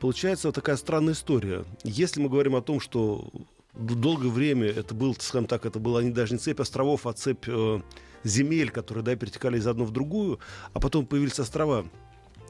Получается 0.00 0.48
вот 0.48 0.54
такая 0.54 0.76
странная 0.76 1.14
история. 1.14 1.64
Если 1.84 2.20
мы 2.20 2.28
говорим 2.28 2.54
о 2.56 2.60
том, 2.60 2.80
что 2.80 3.30
долгое 3.74 4.28
время 4.28 4.68
это 4.68 4.94
был, 4.94 5.14
скажем 5.18 5.46
так, 5.46 5.66
это 5.66 5.78
была 5.78 6.02
не 6.02 6.10
даже 6.10 6.34
не 6.34 6.38
цепь 6.38 6.60
островов, 6.60 7.06
а 7.06 7.12
цепь 7.12 7.44
э, 7.48 7.80
земель, 8.22 8.70
которые 8.70 9.04
да, 9.04 9.16
перетекали 9.16 9.58
из 9.58 9.66
одной 9.66 9.86
в 9.86 9.90
другую, 9.90 10.38
а 10.72 10.80
потом 10.80 11.06
появились 11.06 11.38
острова. 11.40 11.84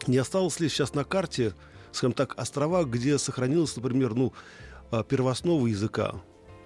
Не 0.06 0.18
осталось 0.18 0.60
ли 0.60 0.68
сейчас 0.68 0.94
на 0.94 1.04
карте, 1.04 1.54
скажем 1.92 2.12
так, 2.12 2.38
острова, 2.38 2.84
где 2.84 3.18
сохранилась, 3.18 3.76
например, 3.76 4.14
ну, 4.14 4.32
э, 4.90 5.02
первооснова 5.08 5.66
языка 5.66 6.14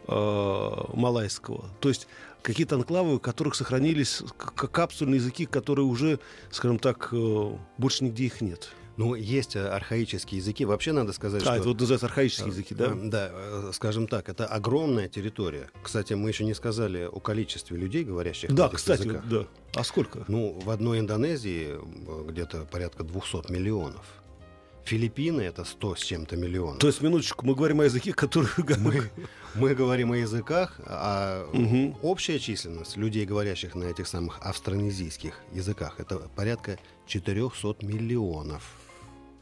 э, 0.07 0.75
малайского? 0.95 1.67
То 1.81 1.89
есть 1.89 2.09
какие-то 2.43 2.77
анклавы, 2.77 3.17
у 3.17 3.21
которых 3.21 3.55
сохранились 3.55 4.23
капсульные 4.37 5.17
языки, 5.17 5.47
которые 5.47 5.87
уже, 5.87 6.19
скажем 6.51 6.79
так, 6.79 7.11
э, 7.13 7.57
больше 7.77 8.05
нигде 8.05 8.25
их 8.25 8.41
нет. 8.41 8.71
Ну, 8.99 9.15
есть 9.15 9.55
э, 9.57 9.67
архаические 9.67 10.39
языки. 10.41 10.65
Вообще 10.65 10.93
надо 10.93 11.13
сказать, 11.13 11.43
А, 11.43 11.45
что... 11.47 11.55
это 11.55 11.69
вот 11.69 11.81
называется 11.81 12.07
архаические 12.07 12.49
языки, 12.49 12.75
да? 12.75 12.87
Э, 12.87 12.95
Да, 13.05 13.31
э, 13.33 13.71
скажем 13.73 14.07
так, 14.09 14.29
это 14.29 14.45
огромная 14.47 15.09
территория. 15.09 15.71
Кстати, 15.83 16.15
мы 16.15 16.29
еще 16.31 16.45
не 16.45 16.53
сказали 16.55 17.05
о 17.11 17.21
количестве 17.21 17.77
людей, 17.79 18.05
говорящих 18.05 18.51
на 18.51 18.57
Да, 18.57 18.67
этих 18.67 18.77
кстати, 18.79 19.03
языках. 19.07 19.25
да. 19.31 19.47
А 19.75 19.85
сколько? 19.85 20.25
Ну, 20.29 20.59
в 20.65 20.69
одной 20.71 20.99
Индонезии 20.99 21.69
э, 21.71 22.25
где-то 22.29 22.67
порядка 22.71 23.05
200 23.05 23.51
миллионов. 23.53 24.05
Филиппины 24.85 25.43
это 25.43 25.65
100 25.65 25.95
с 25.97 26.01
чем-то 26.01 26.37
миллионов. 26.37 26.79
То 26.79 26.87
есть, 26.87 27.03
минуточку, 27.03 27.45
мы 27.47 27.55
говорим 27.55 27.81
о 27.81 27.85
языке, 27.85 28.13
который... 28.15 28.49
мы, 28.79 29.11
мы 29.55 29.75
говорим 29.75 30.13
о 30.13 30.17
языках, 30.17 30.81
а 30.87 31.47
Мгм. 31.53 31.95
общая 32.03 32.39
численность 32.39 32.97
людей, 32.97 33.27
говорящих 33.27 33.75
на 33.75 33.85
этих 33.85 34.09
самых 34.09 34.39
австронезийских 34.41 35.35
языках, 35.53 36.01
это 36.01 36.19
порядка 36.35 36.79
400 37.07 37.77
миллионов. 37.87 38.63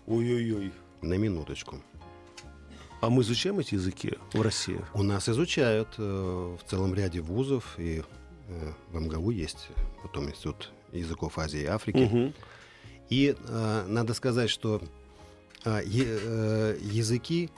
Ой-ой-ой. 0.07 0.73
На 1.03 1.15
минуточку. 1.15 1.81
А 3.01 3.11
мы 3.11 3.23
изучаем 3.23 3.59
эти 3.59 3.75
языки 3.75 4.15
в 4.33 4.41
России? 4.41 4.81
У 4.95 5.03
нас 5.03 5.29
изучают 5.29 5.89
э, 5.99 6.03
в 6.03 6.69
целом 6.69 6.95
ряде 6.95 7.21
вузов, 7.21 7.75
и 7.79 8.03
э, 8.49 8.73
в 8.91 9.01
МГУ 9.01 9.31
есть, 9.31 9.69
потом 10.03 10.29
Институт 10.29 10.73
языков 10.93 11.39
Азии 11.39 11.61
и 11.61 11.67
Африки. 11.67 12.09
Мгм. 12.11 12.35
И 13.11 13.37
э, 13.37 13.85
надо 13.87 14.15
сказать, 14.15 14.49
что 14.49 14.81
э, 15.65 15.83
э, 15.85 16.79
языки, 16.81 17.51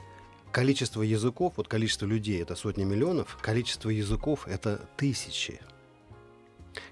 количество 0.50 1.02
языков, 1.02 1.54
вот 1.56 1.68
количество 1.68 2.06
людей 2.06 2.42
это 2.42 2.54
сотни 2.54 2.84
миллионов, 2.84 3.38
количество 3.40 3.90
языков 3.90 4.46
это 4.48 4.80
тысячи, 4.96 5.60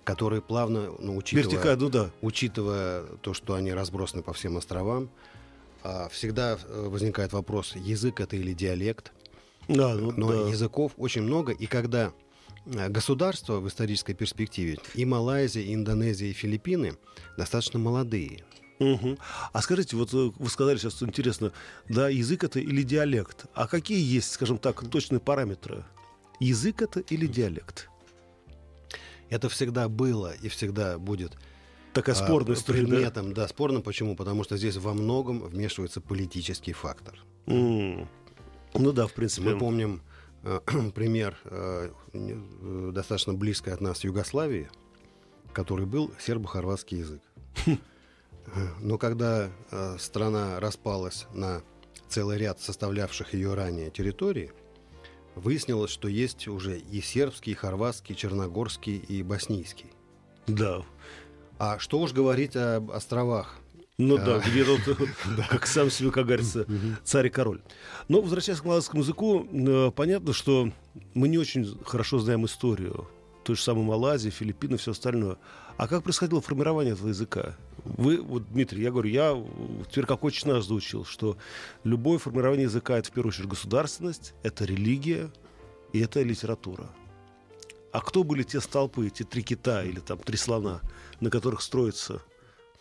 которые 0.05 0.41
плавно, 0.41 0.93
ну, 0.99 1.17
учитывая, 1.17 1.51
Вертикаль, 1.51 1.79
ну 1.79 1.89
да. 1.89 2.11
учитывая 2.23 3.03
то, 3.23 3.35
что 3.35 3.55
они 3.55 3.73
разбросаны 3.73 4.23
по 4.23 4.33
всем 4.33 4.57
островам, 4.57 5.11
всегда 6.11 6.59
э, 6.63 6.89
возникает 6.89 7.33
вопрос, 7.33 7.75
язык 7.77 8.21
это 8.21 8.37
или 8.37 8.53
диалект. 8.53 9.13
Да, 9.69 9.95
ну, 9.95 10.13
Но 10.17 10.45
да. 10.45 10.51
языков 10.51 10.93
очень 10.97 11.23
много, 11.23 11.53
и 11.53 11.67
когда 11.67 12.13
э, 12.67 12.89
государства 12.89 13.61
в 13.61 13.69
исторической 13.69 14.15
перспективе, 14.15 14.79
и 14.95 15.05
Малайзия, 15.05 15.63
и 15.63 15.75
Индонезия, 15.75 16.29
и 16.29 16.33
Филиппины 16.33 16.97
достаточно 17.37 17.79
молодые. 17.79 18.45
Мгм. 18.79 19.19
А 19.53 19.63
скажите, 19.63 19.97
вот 19.97 20.13
э, 20.13 20.33
вы 20.37 20.51
сказали 20.51 20.77
сейчас, 20.79 21.03
интересно, 21.03 21.53
да, 21.89 22.09
язык 22.09 22.45
это 22.45 22.61
или 22.61 22.83
диалект? 22.83 23.47
А 23.55 23.67
какие 23.67 24.03
есть, 24.03 24.33
скажем 24.33 24.59
так, 24.59 24.89
точные 24.89 25.21
параметры? 25.21 25.85
Язык 26.41 26.83
это 26.83 27.01
или 27.01 27.27
диалект? 27.27 27.89
Это 29.31 29.49
всегда 29.49 29.89
было 29.89 30.35
и 30.35 30.49
всегда 30.49 30.99
будет 30.99 31.37
Такая 31.97 32.15
а, 32.15 32.19
спорная 32.19 32.55
история, 32.55 32.83
да? 32.83 32.89
предметом. 32.89 33.33
Да? 33.35 33.49
спорно. 33.49 33.81
Почему? 33.81 34.15
Потому 34.17 34.45
что 34.45 34.57
здесь 34.57 34.77
во 34.77 34.95
многом 34.95 35.41
вмешивается 35.41 36.01
политический 36.01 36.73
фактор. 36.73 37.19
М. 37.47 38.09
Ну 38.75 38.93
да, 38.93 39.07
в 39.07 39.13
принципе. 39.13 39.51
Мы 39.51 39.59
помним 39.59 40.03
э, 40.43 40.61
пример 40.95 41.37
э, 41.45 41.91
э, 42.13 42.91
достаточно 42.93 43.33
близкой 43.33 43.73
от 43.73 43.81
нас 43.81 44.05
Югославии, 44.05 44.69
который 45.53 45.87
был 45.87 46.13
сербо-хорватский 46.19 46.99
язык. 46.99 47.23
Но 48.81 48.97
когда 48.99 49.51
э, 49.71 49.97
страна 49.99 50.61
распалась 50.61 51.27
на 51.33 51.63
целый 52.09 52.39
ряд 52.39 52.61
составлявших 52.61 53.35
ее 53.35 53.55
ранее 53.55 53.91
территорий, 53.91 54.53
выяснилось, 55.35 55.91
что 55.91 56.09
есть 56.09 56.47
уже 56.47 56.79
и 56.79 57.01
сербский, 57.01 57.53
и 57.53 57.55
хорватский, 57.55 58.15
и 58.15 58.19
черногорский, 58.19 58.97
и 58.97 59.23
боснийский. 59.23 59.91
Да. 60.47 60.83
А 61.59 61.79
что 61.79 62.01
уж 62.01 62.13
говорить 62.13 62.57
об 62.57 62.91
островах, 62.91 63.57
Ну 63.99 64.19
да, 64.19 64.41
где 64.41 64.65
тут, 64.65 64.81
как 65.51 65.67
сам 65.67 65.91
себе, 65.91 66.11
как 66.11 66.27
говорится, 66.27 66.67
царь 67.05 67.27
и 67.27 67.31
король. 67.31 67.63
Но, 68.09 68.21
возвращаясь 68.21 68.61
к 68.61 68.65
малайскому 68.65 69.03
языку, 69.03 69.47
э, 69.51 69.91
понятно, 69.95 70.33
что 70.33 70.71
мы 71.15 71.29
не 71.29 71.39
очень 71.39 71.79
хорошо 71.85 72.19
знаем 72.19 72.45
историю 72.45 73.09
той 73.47 73.55
же 73.55 73.63
самой 73.63 73.85
Малайзии, 73.85 74.31
Филиппины, 74.31 74.77
все 74.77 74.91
остальное. 74.91 75.37
А 75.77 75.87
как 75.87 76.03
происходило 76.03 76.41
формирование 76.41 76.95
этого 76.95 77.09
языка? 77.09 77.55
Вы, 77.85 78.21
вот, 78.21 78.51
Дмитрий, 78.51 78.83
я 78.83 78.91
говорю, 78.91 79.09
я 79.09 79.41
теперь 79.89 80.05
как 80.05 80.25
очень 80.25 80.49
наш 80.49 80.65
заучил, 80.65 81.05
что 81.05 81.37
любое 81.85 82.19
формирование 82.19 82.65
языка— 82.65 82.99
это, 82.99 83.09
в 83.09 83.13
первую 83.13 83.31
очередь, 83.31 83.49
государственность, 83.49 84.35
это 84.43 84.65
религия 84.65 85.31
и 85.93 86.01
это 86.01 86.23
литература. 86.23 86.91
А 87.97 88.03
кто 88.03 88.25
были 88.25 88.43
те 88.43 88.61
столпы, 88.61 89.09
те 89.09 89.25
три 89.25 89.43
кита 89.43 89.83
или 89.83 90.01
там 90.01 90.19
три 90.19 90.37
слона, 90.37 90.83
на 91.21 91.31
которых 91.31 91.63
строится 91.63 92.21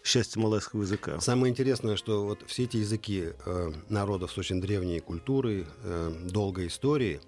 счастье 0.03 0.41
малайского 0.41 0.81
языка? 0.81 1.21
Самое 1.21 1.51
интересное, 1.51 1.95
что 1.95 2.25
вот 2.25 2.43
все 2.47 2.65
эти 2.65 2.75
языки 2.75 3.29
э, 3.45 3.71
народов 3.87 4.33
с 4.33 4.37
очень 4.37 4.59
древней 4.59 4.99
культурой, 4.99 5.67
э, 5.83 6.27
долгой 6.29 6.67
историей, 6.67 7.21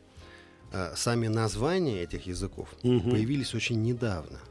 э, 0.74 0.96
сами 0.98 1.30
названия 1.30 2.04
этих 2.04 2.28
языков 2.28 2.68
Мгм. 2.84 3.10
появились 3.10 3.56
очень 3.56 3.82
недавно. 3.82 4.42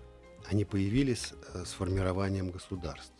Они 0.47 0.64
появились 0.64 1.35
э, 1.52 1.64
с 1.66 1.73
формированием 1.73 2.50
государств. 2.50 3.12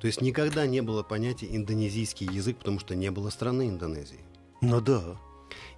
То 0.00 0.08
есть 0.08 0.22
никогда 0.22 0.66
не 0.66 0.80
было 0.82 1.04
понятия 1.04 1.46
индонезийский 1.54 2.26
язык, 2.26 2.56
потому 2.56 2.80
что 2.80 2.96
не 2.96 3.12
было 3.12 3.30
страны 3.30 3.68
Индонезии. 3.68 4.24
Ну 4.60 4.80
да. 4.80 5.16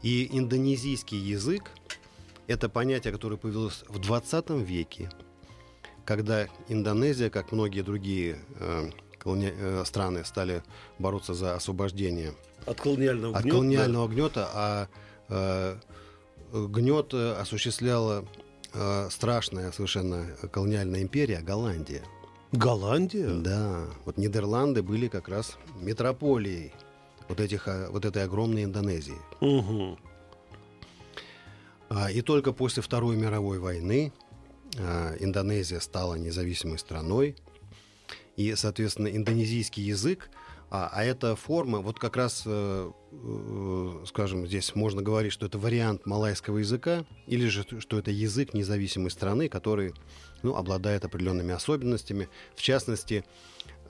И 0.00 0.26
индонезийский 0.32 1.18
язык– 1.18 1.64
это 2.48 2.68
понятие, 2.68 3.12
которое 3.12 3.36
появилось 3.36 3.84
в 3.88 3.98
20 3.98 4.50
веке, 4.50 5.10
когда 6.04 6.46
Индонезия, 6.68 7.30
как 7.30 7.52
многие 7.52 7.82
другие 7.82 8.38
э, 8.60 8.90
колони- 9.18 9.54
э, 9.58 9.84
страны, 9.84 10.24
стали 10.24 10.62
бороться 10.98 11.34
за 11.34 11.54
освобождение 11.56 12.32
От 12.66 12.80
колониального 12.80 13.36
от 13.36 13.42
гнета. 13.42 13.56
колониального 13.56 14.08
гнета, 14.08 14.48
а 14.54 14.88
э, 15.28 15.76
гнет 16.52 17.12
осуществляла 17.14 18.24
э, 18.72 19.08
страшная 19.10 19.72
совершенно 19.72 20.26
колониальная 20.52 21.02
империя 21.02 21.40
Голландия. 21.40 22.02
Голландия? 22.52 23.28
Да, 23.28 23.86
вот 24.04 24.16
Нидерланды 24.16 24.82
были 24.82 25.08
как 25.08 25.28
раз 25.28 25.56
метрополией 25.80 26.72
вот, 27.28 27.40
этих, 27.40 27.66
э, 27.66 27.88
вот 27.90 28.04
этой 28.04 28.22
огромной 28.22 28.62
Индонезии. 28.64 29.16
Мгм. 29.40 29.98
А, 31.88 32.10
И 32.10 32.20
только 32.22 32.52
после 32.52 32.82
Второй 32.82 33.16
мировой 33.16 33.58
войны 33.58 34.12
а, 34.78 35.14
Индонезия 35.18 35.80
стала 35.80 36.14
независимой 36.14 36.78
страной. 36.78 37.36
И, 38.36 38.54
соответственно, 38.54 39.08
индонезийский 39.08 39.82
язык, 39.82 40.30
а, 40.68 40.90
а 40.92 41.04
эта 41.04 41.36
форма, 41.36 41.80
вот 41.80 41.98
как 41.98 42.16
раз, 42.16 42.42
э, 42.44 42.90
э, 43.12 44.04
скажем, 44.06 44.46
здесь 44.46 44.74
можно 44.74 45.00
говорить, 45.00 45.32
что 45.32 45.46
это 45.46 45.58
вариант 45.58 46.06
малайского 46.06 46.58
языка, 46.58 47.06
или 47.26 47.46
же 47.46 47.64
что 47.78 47.98
это 47.98 48.10
язык 48.10 48.52
независимой 48.52 49.10
страны, 49.10 49.48
который 49.48 49.94
ну, 50.42 50.56
обладает 50.56 51.04
определенными 51.04 51.54
особенностями. 51.54 52.28
В 52.56 52.62
частности, 52.62 53.24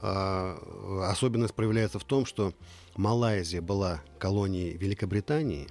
а, 0.03 0.59
особенность 1.11 1.55
проявляется 1.55 1.99
в 1.99 2.05
том, 2.05 2.27
что 2.27 2.53
Малайзия 2.97 3.63
была 3.63 4.03
колонией 4.19 4.77
Великобритании, 4.77 5.69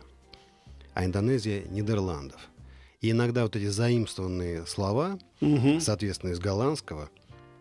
а 0.95 1.05
Индонезия 1.05 1.63
Нидерландов. 1.69 2.41
И 3.01 3.11
иногда 3.11 3.43
вот 3.43 3.55
эти 3.55 3.67
заимствованные 3.67 4.65
слова, 4.65 5.19
Мгм. 5.41 5.79
соответственно, 5.79 6.31
из 6.31 6.39
голландского 6.39 7.09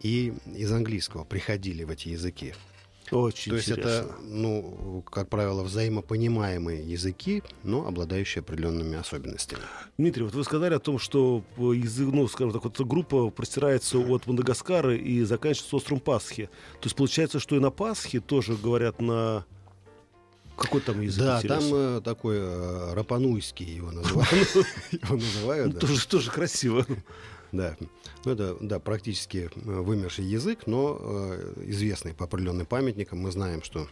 и 0.00 0.32
из 0.54 0.72
английского 0.72 1.24
приходили 1.24 1.84
в 1.84 1.90
эти 1.90 2.08
языки. 2.08 2.54
Очень 3.10 3.50
То 3.50 3.56
есть 3.56 3.68
интересно. 3.68 3.90
это, 3.90 4.14
ну, 4.22 5.04
как 5.10 5.28
правило, 5.28 5.62
взаимопонимаемые 5.62 6.82
языки, 6.82 7.42
но 7.62 7.86
обладающие 7.86 8.40
определенными 8.40 8.96
особенностями. 8.96 9.60
Дмитрий, 9.98 10.22
вот 10.24 10.34
вы 10.34 10.42
сказали 10.42 10.72
о 10.74 10.78
том, 10.78 10.98
что 10.98 11.44
язык, 11.58 12.08
ну, 12.12 12.26
скажем 12.28 12.52
так, 12.54 12.64
вот 12.64 12.74
эта 12.74 12.84
группа 12.84 13.28
простирается 13.28 13.98
от 13.98 14.26
Мадагаскара 14.26 14.96
и 14.96 15.22
заканчивается 15.24 15.76
островом 15.76 16.00
Пасхи. 16.00 16.46
То 16.80 16.86
есть 16.86 16.96
получается, 16.96 17.38
что 17.40 17.56
и 17.56 17.60
на 17.60 17.70
Пасхе 17.70 18.20
тоже 18.20 18.54
говорят 18.56 19.00
на... 19.02 19.44
Какой 20.56 20.80
там 20.80 21.00
язык? 21.00 21.24
да, 21.24 21.38
интересно? 21.38 21.60
там 21.70 21.74
э, 21.74 22.00
такой 22.02 22.36
э, 22.38 22.94
рапануйский 22.94 23.66
его 23.66 23.90
называют. 23.90 24.48
Его 24.92 25.14
называют, 25.16 25.72
да. 25.74 25.80
Тоже, 25.80 26.06
тоже 26.08 26.30
красиво. 26.30 26.86
Да, 27.52 27.76
ну 28.24 28.32
это 28.32 28.56
да, 28.60 28.78
практически 28.80 29.50
э, 29.54 29.60
вымерший 29.80 30.24
язык, 30.24 30.66
но 30.66 30.98
э, 31.00 31.54
известный 31.66 32.14
по 32.14 32.24
определенным 32.24 32.66
памятникам. 32.66 33.18
Мы 33.20 33.30
знаем, 33.32 33.62
что 33.62 33.88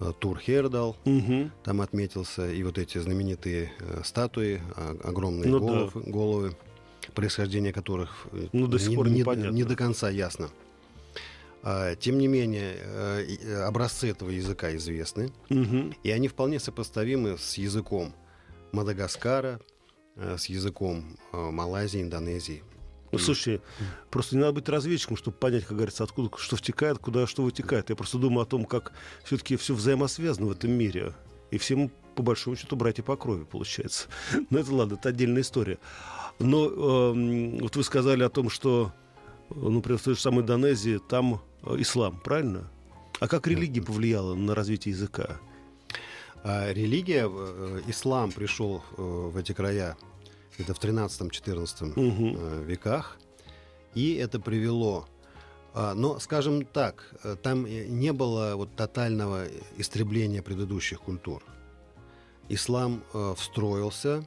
э, 0.00 0.12
Тур 0.18 0.38
Хердал 0.38 0.96
Мгм. 1.04 1.50
там 1.64 1.80
отметился, 1.80 2.50
и 2.50 2.62
вот 2.62 2.78
эти 2.78 2.98
знаменитые 2.98 3.72
э, 3.78 4.00
статуи, 4.04 4.60
а- 4.76 4.96
огромные 5.04 5.48
Ну 5.50 5.90
да. 5.94 6.00
головы, 6.10 6.56
происхождение 7.14 7.72
которых 7.72 8.26
э, 8.32 8.48
Ну, 8.52 8.66
до 8.66 8.78
сих 8.78 8.90
не, 8.90 8.96
пор 8.96 9.08
не- 9.08 9.50
не 9.50 9.64
до 9.64 9.76
конца 9.76 10.08
ясно. 10.10 10.48
А, 11.62 11.94
Тем 11.94 12.18
не 12.18 12.26
менее, 12.28 12.74
э, 12.78 13.24
и- 13.28 13.38
э, 13.44 13.62
образцы 13.62 14.10
этого 14.10 14.30
языка 14.30 14.74
известны, 14.76 15.32
Мгм. 15.48 15.94
и 16.02 16.10
они 16.10 16.28
вполне 16.28 16.58
сопоставимы 16.58 17.38
с 17.38 17.56
языком 17.58 18.14
Мадагаскара, 18.72 19.60
э, 20.16 20.36
с 20.38 20.46
языком 20.46 21.16
э, 21.32 21.36
Малайзии, 21.50 22.02
Индонезии. 22.02 22.62
Ну, 23.12 23.18
слушайте, 23.18 23.62
просто 24.10 24.36
не 24.36 24.40
надо 24.40 24.54
быть 24.54 24.68
разведчиком, 24.70 25.16
чтобы 25.18 25.36
понять, 25.36 25.64
как 25.64 25.76
говорится, 25.76 26.02
откуда 26.02 26.30
что 26.38 26.56
втекает, 26.56 26.98
куда 26.98 27.26
что 27.26 27.42
вытекает. 27.42 27.90
Я 27.90 27.96
просто 27.96 28.16
думаю 28.18 28.42
о 28.42 28.46
том, 28.46 28.64
как 28.64 28.92
все-таки 29.22 29.56
все 29.56 29.74
взаимосвязано 29.74 30.46
в 30.46 30.52
этом 30.52 30.70
мире. 30.72 31.12
И 31.50 31.58
все 31.58 31.76
мы, 31.76 31.90
по 32.14 32.22
большому 32.22 32.56
счету, 32.56 32.74
братья 32.74 33.02
по 33.02 33.14
крови, 33.16 33.44
получается. 33.44 34.08
Но 34.50 34.58
это 34.58 34.74
ладно, 34.74 34.94
это 34.94 35.10
отдельная 35.10 35.42
история. 35.42 35.78
Но 36.38 36.66
эм, 37.12 37.58
вот 37.58 37.76
вы 37.76 37.84
сказали 37.84 38.22
о 38.22 38.30
том, 38.30 38.48
что, 38.48 38.86
э, 38.86 38.88
ну, 38.88 39.11
например, 39.54 39.98
в 39.98 40.02
той 40.02 40.14
же 40.14 40.20
самой 40.20 40.42
Индонезии 40.42 40.98
там 41.08 41.40
э, 41.62 41.76
ислам, 41.78 42.20
правильно? 42.20 42.70
А 43.20 43.28
как 43.28 43.46
религия 43.46 43.82
повлияла 43.82 44.34
на 44.34 44.54
развитие 44.54 44.92
языка? 44.94 45.38
А 46.44 46.72
религия, 46.72 47.28
э, 47.28 47.80
ислам 47.86 48.32
пришел 48.32 48.82
э, 48.96 49.02
в 49.02 49.36
эти 49.36 49.52
края 49.52 49.96
где-то 50.56 50.74
в 50.74 50.80
13-14 50.80 51.92
Мгм. 51.98 52.36
э, 52.38 52.64
веках, 52.64 53.18
и 53.94 54.14
это 54.14 54.40
привело... 54.40 55.06
а, 55.74 55.94
Но, 55.94 56.18
скажем 56.18 56.64
так, 56.64 57.14
там 57.42 57.64
не 57.66 58.12
было 58.12 58.54
вот 58.56 58.74
тотального 58.74 59.46
истребления 59.78 60.42
предыдущих 60.42 61.00
культур. 61.00 61.42
Ислам 62.48 63.02
э, 63.14 63.34
встроился. 63.36 64.26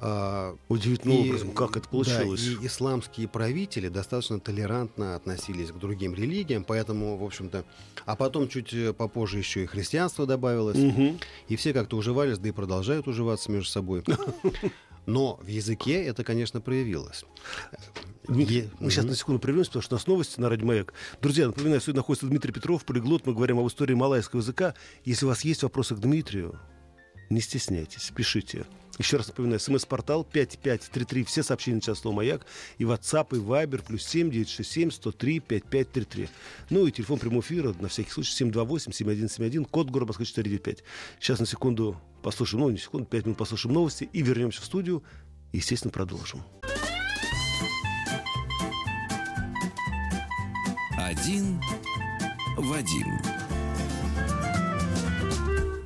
А, 0.00 0.56
Удивительным 0.68 1.18
и- 1.18 1.28
образом, 1.28 1.52
как 1.52 1.76
это 1.76 1.88
получилось? 1.88 2.42
Да, 2.44 2.62
и 2.62 2.66
исламские 2.66 3.28
правители 3.28 3.88
достаточно 3.88 4.40
толерантно 4.40 5.14
относились 5.14 5.70
к 5.70 5.76
другим 5.78 6.14
религиям, 6.14 6.64
поэтому, 6.64 7.16
в 7.16 7.24
общем-то... 7.24 7.64
А 8.06 8.16
потом 8.16 8.48
чуть 8.48 8.72
э, 8.72 8.92
попозже 8.92 9.38
еще 9.38 9.64
и 9.64 9.66
христианство 9.66 10.26
добавилось. 10.26 10.76
Мгм. 10.78 11.18
И 11.48 11.56
все 11.56 11.72
как-то 11.72 11.96
уживались, 11.96 12.38
да 12.38 12.48
и 12.48 12.52
продолжают 12.52 13.06
уживаться 13.08 13.50
между 13.52 13.68
собой. 13.70 14.02
Но 15.06 15.38
в 15.42 15.46
языке 15.46 16.02
это, 16.04 16.24
конечно, 16.24 16.60
проявилось. 16.60 17.24
Дмитрий, 18.28 18.56
Е- 18.58 18.70
мы 18.80 18.90
сейчас 18.90 19.04
на 19.06 19.14
секунду 19.16 19.40
прервемся, 19.40 19.70
потому 19.70 19.82
что 19.82 19.94
у 19.94 19.98
нас 19.98 20.06
новости 20.06 20.40
на 20.40 20.48
Радио 20.48 20.66
Маяк. 20.66 20.92
Друзья, 21.20 21.46
напоминаю, 21.46 21.80
сегодня 21.80 21.98
находится 22.00 22.26
Дмитрий 22.26 22.52
Петров, 22.52 22.84
полиглот. 22.84 23.26
Мы 23.26 23.34
говорим 23.34 23.58
об 23.58 23.66
истории 23.66 23.94
малайского 23.94 24.40
языка. 24.40 24.74
Если 25.04 25.24
у 25.24 25.28
вас 25.28 25.42
есть 25.44 25.62
вопросы 25.62 25.94
к 25.94 25.98
Дмитрию, 25.98 26.58
не 27.30 27.40
стесняйтесь, 27.40 28.12
пишите. 28.14 28.66
Еще 28.98 29.16
раз 29.16 29.28
напоминаю, 29.28 29.58
смс-портал 29.60 30.24
5533, 30.24 31.24
все 31.24 31.42
сообщения 31.42 31.80
сейчас 31.80 32.00
слово 32.00 32.16
«Маяк», 32.16 32.44
и 32.76 32.84
WhatsApp, 32.84 33.28
и 33.34 33.40
Viber, 33.40 33.82
плюс 33.82 34.04
7 34.04 34.30
967 34.30 34.90
103 34.90 35.40
5533. 35.40 36.28
Ну 36.68 36.86
и 36.86 36.90
телефон 36.92 37.18
прямого 37.18 37.40
эфира, 37.40 37.74
на 37.80 37.88
всякий 37.88 38.10
случай, 38.10 38.32
728 38.32 38.92
7171, 38.92 39.64
код 39.64 39.88
города 39.88 40.10
Москва 40.10 40.26
495. 40.26 40.84
Сейчас 41.18 41.40
на 41.40 41.46
секунду 41.46 41.98
послушаем, 42.22 42.64
ну 42.64 42.70
не 42.70 42.76
секунду, 42.76 43.06
5 43.06 43.24
минут 43.24 43.38
послушаем 43.38 43.74
новости 43.74 44.06
и 44.12 44.20
вернемся 44.20 44.60
в 44.60 44.66
студию, 44.66 45.02
и, 45.52 45.58
естественно, 45.58 45.92
продолжим. 45.92 46.42
Один 50.98 51.58
Вадим. 52.58 53.39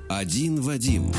Один 0.08 0.60
Вадим. 0.60 1.10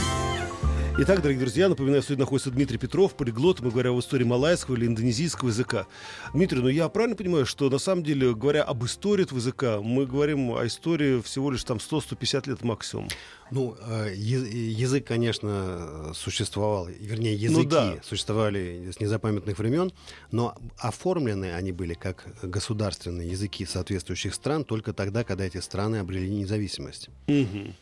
Итак, 0.97 1.21
дорогие 1.21 1.41
друзья, 1.41 1.67
напоминаю, 1.67 2.03
что 2.03 2.15
находится 2.15 2.51
Дмитрий 2.51 2.77
Петров, 2.77 3.15
полиглот. 3.15 3.59
Мы 3.59 3.71
говорим 3.71 3.93
об 3.93 3.99
истории 3.99 4.23
малайского 4.23 4.75
или 4.75 4.85
индонезийского 4.85 5.49
языка. 5.49 5.87
Дмитрий, 6.33 6.59
ну 6.61 6.69
я 6.69 6.87
правильно 6.87 7.17
понимаю, 7.17 7.45
что 7.45 7.69
на 7.69 7.79
самом 7.79 8.03
деле, 8.03 8.33
говоря 8.33 8.63
об 8.63 8.85
истории 8.85 9.23
этого 9.23 9.39
языка, 9.39 9.81
мы 9.81 10.05
говорим 10.05 10.51
о 10.51 10.65
истории 10.65 11.21
всего 11.21 11.51
лишь 11.51 11.63
там 11.63 11.77
100-150 11.77 12.47
лет 12.49 12.61
максимум? 12.63 13.07
Ну, 13.51 13.75
э, 13.81 14.13
язык, 14.15 15.05
конечно, 15.05 16.11
существовал, 16.13 16.87
вернее, 16.87 17.35
языки 17.35 17.63
ну, 17.63 17.69
да. 17.69 17.95
существовали 18.03 18.91
с 18.95 18.99
незапамятных 18.99 19.57
времен, 19.57 19.91
но 20.31 20.55
оформлены 20.77 21.53
они 21.55 21.71
были 21.71 21.95
как 21.95 22.25
государственные 22.41 23.31
языки 23.31 23.65
соответствующих 23.65 24.33
стран 24.33 24.63
только 24.63 24.93
тогда, 24.93 25.23
когда 25.23 25.43
эти 25.43 25.57
страны 25.57 25.97
обрели 25.97 26.29
независимость. 26.29 27.09
Угу. 27.27 27.73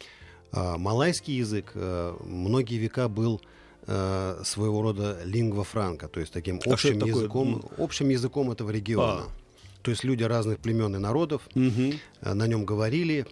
А, 0.54 0.78
малайский 0.78 1.36
язык 1.36 1.72
э, 1.74 2.16
многие 2.24 2.78
века 2.78 3.10
был 3.10 3.42
э, 3.88 4.42
своего 4.46 4.84
рода 4.84 5.20
лингва 5.26 5.63
франка, 5.63 6.08
то 6.08 6.20
есть 6.20 6.32
таким 6.32 6.60
а 6.63 6.72
общим 6.72 7.00
языком, 7.04 7.63
общим 7.78 8.10
языком 8.10 8.52
этого 8.52 8.70
региона. 8.70 9.24
А. 9.24 9.30
То 9.82 9.89
есть 9.89 10.04
люди 10.04 10.24
разных 10.24 10.60
племен 10.60 10.96
и 10.96 11.00
народов 11.00 11.42
угу. 11.56 11.94
на 12.22 12.48
нем 12.48 12.66
говорили. 12.66 13.26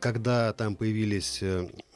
Когда 0.00 0.52
там 0.52 0.74
появились 0.74 1.44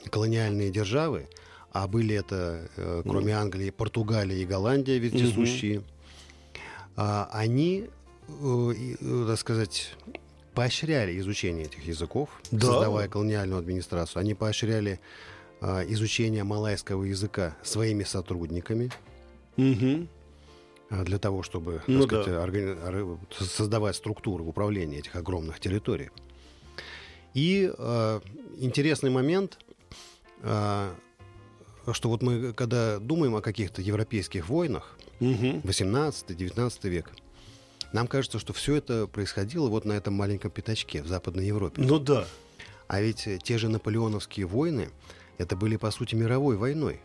колониальные 0.08 0.70
державы, 0.70 1.26
а 1.72 1.88
были 1.88 2.14
это, 2.14 2.68
кроме 3.02 3.32
mm. 3.32 3.36
Англии, 3.36 3.70
Португалия 3.70 4.36
и 4.36 4.46
Голландия 4.46 4.96
вездесущие, 4.98 5.82
mm-hmm. 6.94 7.28
они, 7.32 7.86
так 9.26 9.38
сказать, 9.40 9.96
поощряли 10.54 11.18
изучение 11.18 11.66
этих 11.66 11.86
языков, 11.86 12.28
да. 12.50 12.66
создавая 12.66 13.08
колониальную 13.08 13.58
администрацию. 13.58 14.20
Они 14.20 14.34
поощряли 14.34 15.00
а, 15.60 15.82
изучение 15.88 16.44
малайского 16.44 17.04
языка 17.04 17.56
своими 17.62 18.04
сотрудниками. 18.04 18.90
Угу. 19.56 20.08
Для 21.04 21.18
того, 21.18 21.42
чтобы 21.42 21.82
ну, 21.86 22.02
сказать, 22.02 22.26
да. 22.26 22.44
органи- 22.44 23.18
создавать 23.38 23.96
структуры 23.96 24.44
управления 24.44 24.98
этих 24.98 25.16
огромных 25.16 25.58
территорий. 25.58 26.10
И 27.32 27.72
э, 27.76 28.20
интересный 28.58 29.10
момент, 29.10 29.58
э, 30.42 30.90
что 31.90 32.08
вот 32.08 32.22
мы, 32.22 32.52
когда 32.52 32.98
думаем 32.98 33.34
о 33.34 33.40
каких-то 33.40 33.82
европейских 33.82 34.48
войнах, 34.48 34.96
угу. 35.18 35.60
18-19 35.64 36.88
век, 36.88 37.10
нам 37.94 38.08
кажется, 38.08 38.40
что 38.40 38.52
все 38.52 38.74
это 38.74 39.06
происходило 39.06 39.68
вот 39.68 39.84
на 39.84 39.92
этом 39.92 40.14
маленьком 40.14 40.50
пятачке 40.50 41.00
в 41.00 41.06
Западной 41.06 41.46
Европе. 41.46 41.80
Ну 41.80 42.00
да. 42.00 42.26
А 42.88 43.00
ведь 43.00 43.28
те 43.44 43.56
же 43.56 43.68
наполеоновские 43.68 44.46
войны, 44.46 44.90
это 45.38 45.54
были, 45.54 45.76
по 45.76 45.92
сути, 45.92 46.16
мировой 46.16 46.56
войной. 46.56 47.00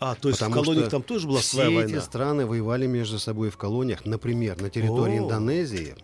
А, 0.00 0.16
то 0.16 0.28
есть 0.28 0.40
Потому 0.40 0.62
в 0.62 0.64
колониях 0.64 0.90
там 0.90 1.04
тоже 1.04 1.28
была 1.28 1.40
своя 1.40 1.68
война? 1.68 1.86
Все 1.86 1.96
эти 1.98 2.04
страны 2.04 2.44
воевали 2.44 2.88
между 2.88 3.20
собой 3.20 3.50
в 3.50 3.56
колониях. 3.56 4.04
Например, 4.04 4.60
на 4.60 4.68
территории 4.68 5.20
О. 5.20 5.22
Индонезии 5.22 5.94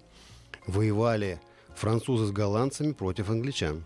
воевали 0.69 1.41
французы 1.75 2.27
с 2.27 2.31
голландцами 2.31 2.93
против 2.93 3.29
англичан. 3.29 3.83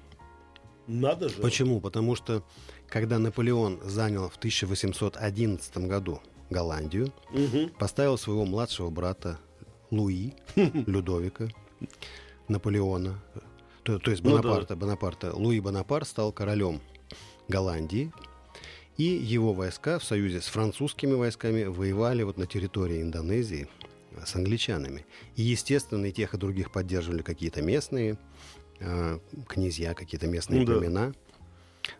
Надо 0.86 1.30
же. 1.30 1.36
Почему? 1.36 1.80
Потому 1.80 2.14
что 2.14 2.44
когда 2.88 3.18
Наполеон 3.18 3.80
занял 3.84 4.28
в 4.28 4.36
1811 4.36 5.78
году 5.78 6.20
Голландию, 6.50 7.10
угу. 7.32 7.70
поставил 7.78 8.18
своего 8.18 8.44
младшего 8.44 8.90
брата 8.90 9.40
Луи, 9.90 10.34
Людовика, 10.56 11.48
Наполеона, 12.48 13.20
то, 13.82 14.00
то 14.00 14.10
есть 14.10 14.22
Бонапарта, 14.22 14.74
ну, 14.74 14.80
да. 14.80 14.86
Бонапарта. 14.86 15.36
Луи 15.36 15.60
Бонапарт 15.60 16.08
стал 16.08 16.32
королем 16.32 16.80
Голландии, 17.46 18.12
и 18.96 19.04
его 19.04 19.52
войска 19.52 19.98
в 19.98 20.04
союзе 20.04 20.40
с 20.40 20.46
французскими 20.46 21.12
войсками 21.12 21.64
воевали 21.64 22.24
вот 22.24 22.36
на 22.36 22.46
территории 22.46 23.00
Индонезии 23.00 23.68
с 24.24 24.34
англичанами. 24.34 25.04
И, 25.36 25.42
естественно, 25.42 26.06
и 26.06 26.12
тех, 26.12 26.34
и 26.34 26.38
других 26.38 26.72
поддерживали 26.72 27.22
какие-то 27.22 27.62
местные 27.62 28.18
э, 28.80 29.18
князья, 29.46 29.94
какие-то 29.94 30.26
местные 30.26 30.60
ну, 30.60 30.66
племена. 30.66 31.08
Да. 31.08 31.14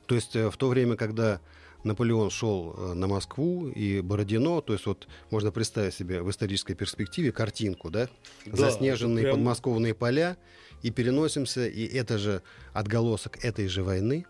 То 0.07 0.15
есть 0.15 0.35
э, 0.35 0.51
в 0.51 0.57
то 0.57 0.69
время, 0.69 0.97
когда 0.97 1.41
Наполеон 1.87 2.31
шел 2.31 2.75
э, 2.77 2.95
на 2.95 3.07
Москву 3.07 3.69
и 3.69 4.01
Бородино, 4.01 4.61
то 4.61 4.73
есть 4.73 4.87
вот 4.87 5.07
можно 5.31 5.53
представить 5.53 5.95
себе 5.95 6.21
в 6.21 6.31
исторической 6.31 6.75
перспективе 6.75 7.33
картинку, 7.33 7.91
да, 7.91 8.09
да 8.45 8.57
заснеженные 8.57 9.23
прям... 9.23 9.37
подмосковные 9.37 9.95
поля, 9.95 10.37
и 10.83 10.91
переносимся, 10.91 11.67
и 11.67 11.87
это 11.87 12.19
же 12.19 12.43
отголосок 12.73 13.43
этой 13.45 13.69
же 13.69 13.83
войны, 13.83 14.27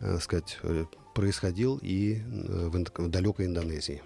э, 0.00 0.18
сказать, 0.18 0.58
э, 0.62 0.86
происходил 1.14 1.78
и 1.82 2.22
в, 2.26 2.72
в 2.72 3.08
далекой 3.08 3.46
Индонезии. 3.46 4.02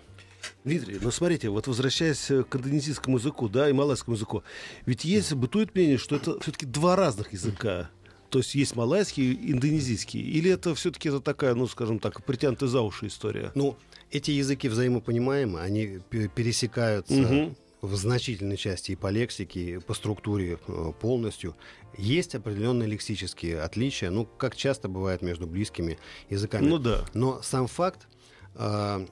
Дмитрий, 0.64 0.98
ну 1.00 1.10
смотрите, 1.10 1.48
вот 1.48 1.66
возвращаясь 1.66 2.26
к 2.26 2.56
индонезийскому 2.56 3.18
языку, 3.18 3.48
да, 3.48 3.70
и 3.70 3.72
малайскому 3.72 4.16
языку, 4.16 4.42
ведь 4.84 5.04
есть, 5.04 5.32
бытует 5.32 5.74
мнение, 5.74 5.96
что 5.96 6.16
это 6.16 6.38
все-таки 6.40 6.66
два 6.66 6.96
разных 6.96 7.32
языка. 7.32 7.90
То 8.34 8.40
есть 8.40 8.56
есть 8.56 8.74
малайский 8.74 9.32
и 9.32 9.52
индонезийский? 9.52 10.20
Или 10.20 10.50
это 10.50 10.74
все-таки 10.74 11.08
это 11.08 11.20
такая, 11.20 11.54
ну, 11.54 11.68
скажем 11.68 12.00
так, 12.00 12.24
притянутая 12.24 12.68
за 12.68 12.80
уши 12.80 13.06
история? 13.06 13.52
Ну, 13.54 13.76
эти 14.10 14.32
языки 14.32 14.68
взаимопонимаемы, 14.68 15.60
они 15.60 16.00
пересекаются 16.10 17.14
угу. 17.14 17.54
в 17.80 17.94
значительной 17.94 18.56
части 18.56 18.90
и 18.90 18.96
по 18.96 19.06
лексике, 19.06 19.60
и 19.60 19.78
по 19.78 19.94
структуре 19.94 20.58
э, 20.66 20.92
полностью. 21.00 21.54
Есть 21.96 22.34
определенные 22.34 22.88
лексические 22.88 23.60
отличия, 23.60 24.10
ну, 24.10 24.26
как 24.26 24.56
часто 24.56 24.88
бывает 24.88 25.22
между 25.22 25.46
близкими 25.46 25.96
языками. 26.28 26.66
Ну 26.66 26.78
да. 26.78 27.04
Но 27.14 27.40
сам 27.40 27.68
факт 27.68 28.08
э, 28.56 29.06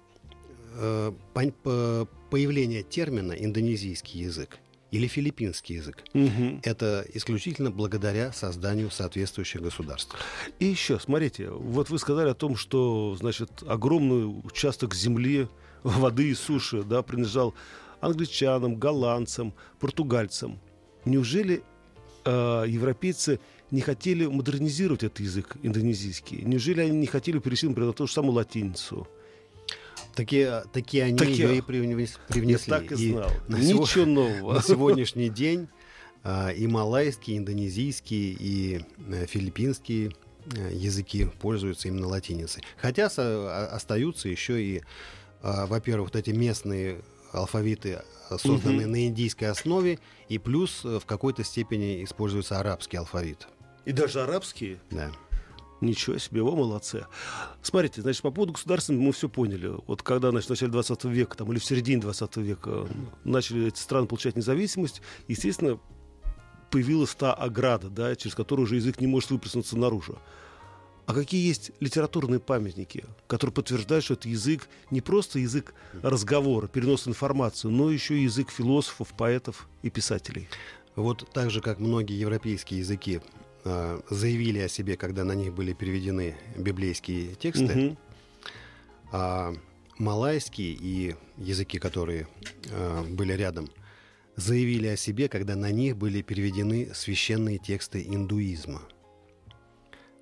э, 0.74 1.12
появления 2.28 2.82
термина 2.82 3.34
индонезийский 3.34 4.22
язык 4.22 4.58
или 4.92 5.06
филиппинский 5.06 5.76
язык. 5.76 6.04
Угу. 6.14 6.60
Это 6.62 7.04
исключительно 7.14 7.70
благодаря 7.70 8.30
созданию 8.32 8.90
соответствующих 8.90 9.62
государств. 9.62 10.14
И 10.60 10.66
еще, 10.66 11.00
смотрите, 11.00 11.50
вот 11.50 11.90
вы 11.90 11.98
сказали 11.98 12.28
о 12.28 12.34
том, 12.34 12.56
что, 12.56 13.16
значит, 13.18 13.50
огромный 13.66 14.26
участок 14.44 14.94
земли, 14.94 15.48
воды 15.82 16.28
и 16.28 16.34
суши, 16.34 16.82
да, 16.82 17.02
принадлежал 17.02 17.54
англичанам, 18.00 18.76
голландцам, 18.76 19.54
португальцам. 19.80 20.60
Неужели 21.06 21.62
э, 22.24 22.64
европейцы 22.68 23.40
не 23.70 23.80
хотели 23.80 24.26
модернизировать 24.26 25.04
этот 25.04 25.20
язык 25.20 25.56
индонезийский? 25.62 26.42
Неужели 26.42 26.82
они 26.82 26.98
не 26.98 27.06
хотели 27.06 27.38
перейти, 27.38 27.66
например, 27.66 27.88
на 27.88 27.94
ту 27.94 28.06
же 28.06 28.12
самую 28.12 28.34
латиницу? 28.34 29.08
Такие, 30.14 30.64
такие 30.72 31.04
они 31.04 31.16
такие... 31.16 31.48
ее 31.48 31.58
и 31.58 31.60
привнесли. 31.60 32.20
Я 32.50 32.58
так 32.58 32.92
и 32.92 32.94
знал. 32.94 33.30
И 33.48 33.52
Ничего 33.52 33.86
сего... 33.86 34.06
нового. 34.06 34.54
На 34.54 34.62
сегодняшний 34.62 35.28
день 35.28 35.68
а, 36.22 36.50
и 36.50 36.66
малайские, 36.66 37.36
и 37.36 37.38
индонезийские, 37.38 38.36
и 38.38 38.84
а, 39.10 39.26
филиппинские 39.26 40.12
а, 40.54 40.70
языки 40.70 41.26
пользуются 41.40 41.88
именно 41.88 42.06
латиницей. 42.06 42.62
Хотя 42.76 43.08
а, 43.16 43.66
остаются 43.72 44.28
еще 44.28 44.62
и, 44.62 44.82
а, 45.42 45.66
во-первых, 45.66 46.10
вот 46.12 46.16
эти 46.16 46.30
местные 46.30 47.00
алфавиты, 47.32 48.02
созданные 48.28 48.86
угу. 48.86 48.92
на 48.92 49.06
индийской 49.06 49.48
основе, 49.48 49.98
и 50.28 50.38
плюс 50.38 50.84
в 50.84 51.02
какой-то 51.06 51.44
степени 51.44 52.04
используется 52.04 52.58
арабский 52.58 52.98
алфавит. 52.98 53.48
И 53.84 53.92
даже 53.92 54.22
арабские? 54.22 54.78
Да. 54.90 55.10
Ничего 55.82 56.16
себе, 56.18 56.42
вы 56.42 56.54
молодцы. 56.54 57.06
Смотрите, 57.60 58.02
значит, 58.02 58.22
по 58.22 58.30
поводу 58.30 58.52
государственного 58.52 59.06
мы 59.06 59.12
все 59.12 59.28
поняли. 59.28 59.72
Вот 59.88 60.02
когда, 60.04 60.30
значит, 60.30 60.46
в 60.46 60.50
начале 60.50 60.70
20 60.70 61.04
века, 61.06 61.36
там, 61.36 61.50
или 61.50 61.58
в 61.58 61.64
середине 61.64 62.00
20 62.00 62.36
века 62.36 62.86
начали 63.24 63.66
эти 63.66 63.80
страны 63.80 64.06
получать 64.06 64.36
независимость, 64.36 65.02
естественно, 65.26 65.80
появилась 66.70 67.12
та 67.16 67.34
ограда, 67.34 67.90
да, 67.90 68.14
через 68.14 68.36
которую 68.36 68.66
уже 68.66 68.76
язык 68.76 69.00
не 69.00 69.08
может 69.08 69.32
выплеснуться 69.32 69.76
наружу. 69.76 70.20
А 71.06 71.14
какие 71.14 71.44
есть 71.44 71.72
литературные 71.80 72.38
памятники, 72.38 73.04
которые 73.26 73.52
подтверждают, 73.52 74.04
что 74.04 74.14
это 74.14 74.28
язык 74.28 74.68
не 74.92 75.00
просто 75.00 75.40
язык 75.40 75.74
разговора, 76.00 76.68
переноса 76.68 77.10
информации, 77.10 77.66
но 77.66 77.90
еще 77.90 78.16
и 78.16 78.22
язык 78.22 78.50
философов, 78.50 79.12
поэтов 79.18 79.68
и 79.82 79.90
писателей? 79.90 80.48
Вот 80.94 81.28
так 81.32 81.50
же, 81.50 81.60
как 81.60 81.80
многие 81.80 82.20
европейские 82.20 82.80
языки 82.80 83.20
заявили 83.64 84.58
о 84.58 84.68
себе, 84.68 84.96
когда 84.96 85.24
на 85.24 85.34
них 85.34 85.54
были 85.54 85.72
переведены 85.72 86.36
библейские 86.56 87.34
тексты, 87.36 87.88
угу. 87.88 87.96
а 89.12 89.54
малайский 89.98 90.76
и 90.80 91.14
языки, 91.36 91.78
которые 91.78 92.26
э, 92.70 93.04
были 93.08 93.34
рядом, 93.34 93.68
заявили 94.36 94.88
о 94.88 94.96
себе, 94.96 95.28
когда 95.28 95.54
на 95.54 95.70
них 95.70 95.96
были 95.96 96.22
переведены 96.22 96.90
священные 96.94 97.58
тексты 97.58 98.02
индуизма. 98.02 98.82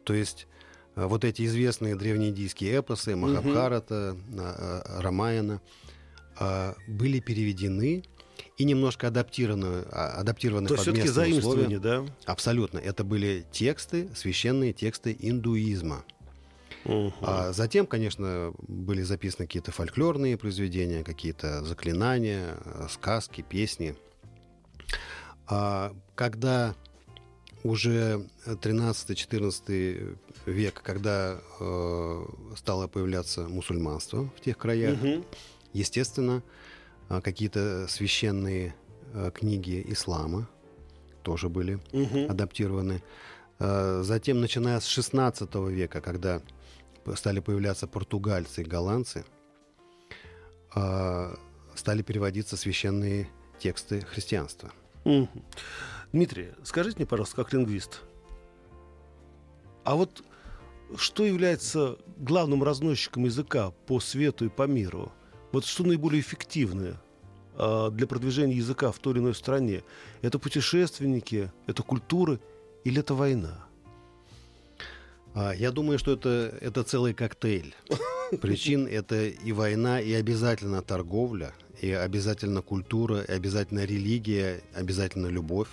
То 0.05 0.13
есть 0.13 0.47
э, 0.97 1.07
вот 1.07 1.25
эти 1.25 1.47
известные 1.47 1.97
древнеиндийские 1.97 2.81
эпосы 2.81 3.17
Махабхарата, 3.17 4.17
угу. 4.29 5.03
Рамаяна 5.03 5.61
были 6.87 7.21
переведены 7.21 8.03
и 8.61 8.65
немножко 8.65 9.07
адаптированы, 9.09 9.85
а, 9.91 10.21
адаптированы 10.21 10.69
То 10.69 10.77
под 10.77 10.87
местные 10.89 11.39
условия. 11.39 11.79
да? 11.79 12.05
Абсолютно. 12.27 12.77
Это 12.77 13.05
были 13.05 13.47
тексты, 13.51 14.11
священные 14.15 14.75
тексты 14.75 15.17
индуизма. 15.19 16.05
Мгм. 16.85 17.15
А 17.23 17.53
затем, 17.53 17.87
конечно, 17.87 18.53
были 18.59 19.01
записаны 19.01 19.47
какие-то 19.47 19.73
фольклорные 19.73 20.37
произведения, 20.37 21.03
какие-то 21.03 21.65
заклинания, 21.65 22.57
э, 22.63 22.89
сказки, 22.91 23.41
песни. 23.41 23.97
А 25.47 25.95
когда 26.15 26.75
уже 27.65 28.27
13-14 28.47 30.19
век, 30.45 30.83
когда 30.83 31.41
э, 31.61 32.25
стало 32.59 32.89
появляться 32.89 33.49
мусульманство 33.49 34.31
в 34.37 34.41
тех 34.43 34.59
краях, 34.59 35.01
Мгм. 35.01 35.25
естественно, 35.73 36.43
какие-то 37.21 37.87
священные 37.89 38.75
э, 39.15 39.31
книги 39.35 39.85
ислама 39.89 40.49
тоже 41.25 41.49
были 41.49 41.81
Мгм. 41.93 42.31
адаптированы. 42.31 43.03
Э, 43.59 44.03
Затем, 44.05 44.41
начиная 44.41 44.79
с 44.79 44.87
16 44.87 45.55
века, 45.71 46.01
когда 46.01 46.41
стали 47.17 47.41
появляться 47.41 47.87
португальцы 47.89 48.63
и 48.63 48.65
голландцы, 48.65 49.25
стали 51.75 52.03
переводиться 52.03 52.57
священные 52.57 53.29
тексты 53.59 54.03
христианства. 54.03 54.71
Мгм. 55.05 55.29
Дмитрий, 56.13 56.51
скажите 56.63 56.97
мне, 56.99 57.07
пожалуйста, 57.07 57.37
как 57.37 57.53
лингвист, 57.53 58.03
а 59.85 59.97
вот 59.97 60.23
что 60.97 61.25
является 61.25 61.97
главным 62.19 62.63
разносчиком 62.63 63.25
языка 63.25 63.71
по 63.87 63.99
свету 64.01 64.45
и 64.45 64.49
по 64.49 64.67
миру? 64.67 65.11
Вот 65.53 65.65
что 65.65 65.85
наиболее 65.85 66.21
эффективное 66.21 67.01
а, 67.57 67.91
для 67.91 68.07
продвижения 68.07 68.55
языка 68.57 68.93
в 68.93 68.99
той 68.99 69.15
или 69.15 69.21
иной 69.21 69.35
стране? 69.35 69.83
Это 70.23 70.39
путешественники, 70.39 71.51
это 71.67 71.83
культуры 71.83 72.41
или 72.85 73.01
это 73.01 73.15
война? 73.15 73.67
А, 75.35 75.53
Я 75.53 75.71
думаю, 75.71 75.99
что 75.99 76.13
это, 76.13 76.57
это 76.61 76.83
целый 76.83 77.15
коктейль. 77.15 77.75
Причин 78.41 78.87
это 78.87 79.27
и 79.27 79.53
война, 79.53 80.01
и 80.01 80.13
обязательно 80.13 80.83
торговля, 80.83 81.53
и 81.81 81.91
обязательно 81.91 82.63
культура, 82.63 83.23
и 83.23 83.33
обязательно 83.33 83.85
религия, 83.85 84.63
обязательно 84.73 85.27
любовь. 85.27 85.69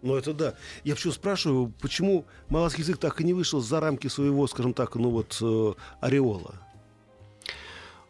Ну, 0.00 0.16
это 0.16 0.32
да. 0.32 0.54
Я 0.84 0.94
почему 0.94 1.12
спрашиваю, 1.12 1.72
почему 1.80 2.24
малайский 2.48 2.82
язык 2.82 2.98
так 2.98 3.20
и 3.20 3.24
не 3.24 3.34
вышел 3.34 3.60
за 3.60 3.80
рамки 3.80 4.08
своего, 4.08 4.46
скажем 4.46 4.74
так, 4.74 4.94
ну 4.96 5.10
вот, 5.10 5.38
э, 5.40 5.72
ореола? 6.00 6.54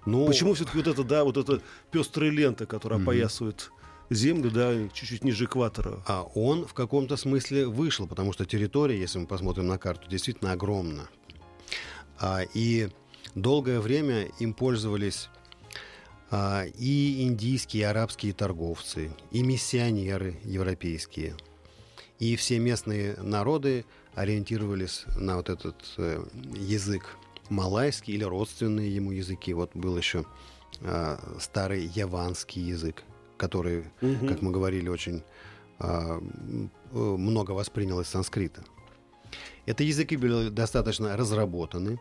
Ну, 0.05 0.27
Почему 0.27 0.55
все-таки 0.55 0.79
вот 0.79 0.87
это, 0.89 1.05
да, 1.05 1.25
вот 1.25 1.37
эта 1.37 1.61
пестрая 1.91 2.31
лента, 2.31 2.67
которая 2.67 2.99
Мгм. 2.99 3.09
опоясывает 3.09 3.71
землю, 4.11 4.51
да, 4.51 4.89
чуть-чуть 4.93 5.25
ниже 5.25 5.45
экватора? 5.45 6.03
А 6.07 6.23
он 6.35 6.67
в 6.67 6.75
каком-то 6.75 7.17
смысле 7.17 7.67
вышел, 7.67 8.07
потому 8.07 8.33
что 8.33 8.45
территория, 8.45 8.99
если 8.99 9.19
мы 9.19 9.27
посмотрим 9.27 9.67
на 9.69 9.79
карту, 9.79 10.09
действительно 10.09 10.53
огромна. 10.53 11.09
А, 12.19 12.43
и 12.55 12.89
долгое 13.35 13.81
время 13.81 14.29
им 14.39 14.55
пользовались 14.55 15.29
а, 16.31 16.65
и 16.79 17.23
индийские, 17.23 17.83
и 17.83 17.85
арабские 17.85 18.33
торговцы, 18.33 19.13
и 19.31 19.43
миссионеры 19.43 20.39
европейские. 20.45 21.37
И 22.19 22.37
все 22.37 22.59
местные 22.59 23.17
народы 23.17 23.85
ориентировались 24.15 25.05
на 25.17 25.37
вот 25.37 25.49
этот 25.49 25.77
э, 25.97 26.25
язык 26.55 27.17
малайский 27.53 28.15
или 28.15 28.25
родственные 28.25 28.95
ему 28.95 29.13
языки. 29.13 29.53
Вот 29.55 29.71
был 29.75 29.97
еще 29.97 30.25
а, 30.81 31.19
старый 31.39 31.87
яванский 31.87 32.63
язык, 32.63 33.05
который 33.37 33.85
Мгм. 34.01 34.29
как 34.29 34.43
мы 34.43 34.51
говорили, 34.51 34.89
очень 34.89 35.23
э, 35.81 36.21
много 36.93 37.53
воспринял 37.53 38.01
из 38.01 38.09
санскрита. 38.09 38.65
Это 39.67 39.85
языки 39.85 40.17
были 40.17 40.49
достаточно 40.49 41.17
разработаны, 41.17 41.99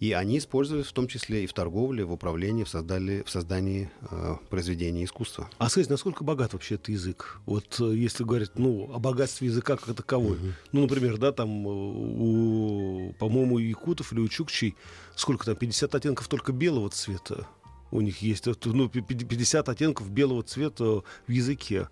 и 0.00 0.12
они 0.12 0.38
использовались 0.38 0.86
в 0.86 0.92
том 0.92 1.08
числе 1.08 1.44
и 1.44 1.46
в 1.46 1.52
торговле, 1.52 2.04
в 2.04 2.12
управлении, 2.12 2.64
в, 2.64 2.68
создали, 2.68 3.22
в 3.24 3.30
создании 3.30 3.90
а, 4.02 4.36
произведений 4.50 5.04
искусства. 5.04 5.48
А 5.58 5.68
скажите, 5.68 5.92
насколько 5.92 6.24
богат 6.24 6.52
вообще 6.52 6.74
этот 6.76 6.88
язык? 6.88 7.40
Вот 7.46 7.80
э, 7.80 7.94
если 7.94 8.24
говорить, 8.24 8.52
ну, 8.56 8.90
о 8.92 8.98
богатстве 8.98 9.48
языка 9.48 9.76
как 9.76 9.94
таковой. 9.94 10.38
Ну, 10.72 10.82
например, 10.82 11.18
да, 11.18 11.32
там, 11.32 11.66
э, 11.66 11.70
у, 11.70 13.14
по-моему, 13.18 13.56
у 13.56 13.58
якутов 13.58 14.12
или 14.12 14.20
у 14.20 14.28
чукчей 14.28 14.74
сколько 15.16 15.44
там, 15.44 15.56
50 15.56 15.94
оттенков 15.94 16.28
только 16.28 16.52
белого 16.52 16.90
цвета. 16.90 17.46
У 17.90 18.00
них 18.00 18.22
есть 18.22 18.46
ну, 18.64 18.88
пи- 18.88 19.02
пи- 19.02 19.24
50 19.24 19.68
оттенков 19.68 20.10
белого 20.10 20.42
цвета 20.42 21.02
в 21.26 21.30
языке. 21.30 21.88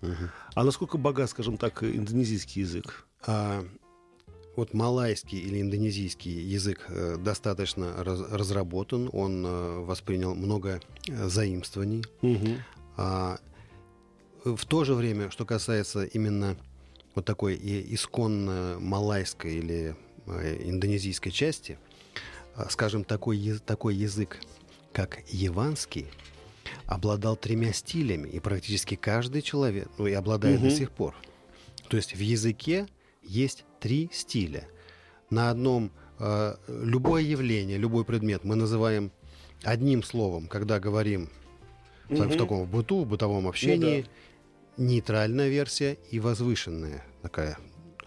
А 0.55 0.63
насколько 0.63 0.97
богат, 0.97 1.29
скажем 1.29 1.57
так, 1.57 1.83
индонезийский 1.83 2.63
язык? 2.63 3.05
А, 3.25 3.63
вот 4.55 4.73
малайский 4.73 5.39
или 5.39 5.61
индонезийский 5.61 6.31
язык 6.31 6.85
э, 6.89 7.17
достаточно 7.17 8.03
раз- 8.03 8.29
разработан, 8.31 9.09
он 9.13 9.45
э, 9.45 9.79
воспринял 9.79 10.35
много 10.35 10.81
э, 11.07 11.27
заимствований. 11.27 12.03
Мгм. 12.21 12.57
А, 12.97 13.39
в 14.43 14.65
то 14.65 14.83
же 14.83 14.93
время, 14.93 15.29
что 15.31 15.45
касается 15.45 16.03
именно 16.03 16.57
вот 17.15 17.25
такой 17.25 17.55
исконно 17.93 18.77
малайской 18.79 19.55
или 19.55 19.95
индонезийской 20.27 21.31
части, 21.31 21.77
скажем, 22.69 23.03
такой, 23.03 23.59
такой 23.65 23.95
язык, 23.95 24.39
как 24.93 25.19
яванский, 25.29 26.07
обладал 26.85 27.35
тремя 27.35 27.73
стилями, 27.73 28.29
и 28.29 28.39
практически 28.39 28.95
каждый 28.95 29.41
человек, 29.41 29.89
ну 29.97 30.07
и 30.07 30.13
обладает 30.13 30.59
Мгм. 30.59 30.69
до 30.69 30.75
сих 30.75 30.91
пор. 30.91 31.15
То 31.87 31.97
есть 31.97 32.13
в 32.15 32.19
языке 32.19 32.87
есть 33.21 33.65
три 33.79 34.09
стиля. 34.11 34.67
На 35.29 35.49
одном 35.49 35.91
э, 36.19 36.55
любое 36.67 37.21
явление, 37.23 37.77
любой 37.77 38.03
предмет 38.05 38.43
мы 38.43 38.55
называем 38.55 39.11
одним 39.63 40.03
словом, 40.03 40.47
когда 40.47 40.79
говорим 40.79 41.29
в, 42.09 42.13
Мгм. 42.13 42.29
в 42.29 42.37
таком 42.37 42.63
в 42.65 42.69
быту, 42.69 43.03
в 43.03 43.07
бытовом 43.07 43.47
общении, 43.47 44.05
нейтральная 44.77 45.49
версия 45.49 45.97
и 46.09 46.19
возвышенная 46.19 47.05
такая 47.21 47.57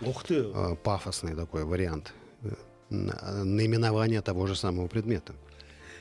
Ух 0.00 0.24
ты! 0.24 0.34
э, 0.52 0.76
пафосный 0.82 1.34
такой 1.34 1.64
вариант 1.64 2.12
э, 2.42 2.50
на- 2.90 3.44
наименования 3.44 4.20
того 4.22 4.46
же 4.46 4.56
самого 4.56 4.88
предмета. 4.88 5.34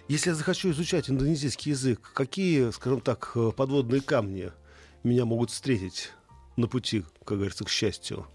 Если 0.09 0.31
я 0.31 0.35
захочу 0.35 0.71
изучать 0.71 1.09
индонезийский 1.09 1.71
язык, 1.71 2.11
какие, 2.13 2.71
скажем 2.71 2.99
так, 2.99 3.31
э, 3.35 3.51
подводные 3.55 4.01
камни 4.01 4.51
меня 5.03 5.23
могут 5.25 5.49
встретить 5.51 6.11
на 6.57 6.67
пути, 6.67 7.05
как 7.23 7.37
говорится, 7.37 7.63
к 7.63 7.69
счастью? 7.69 8.27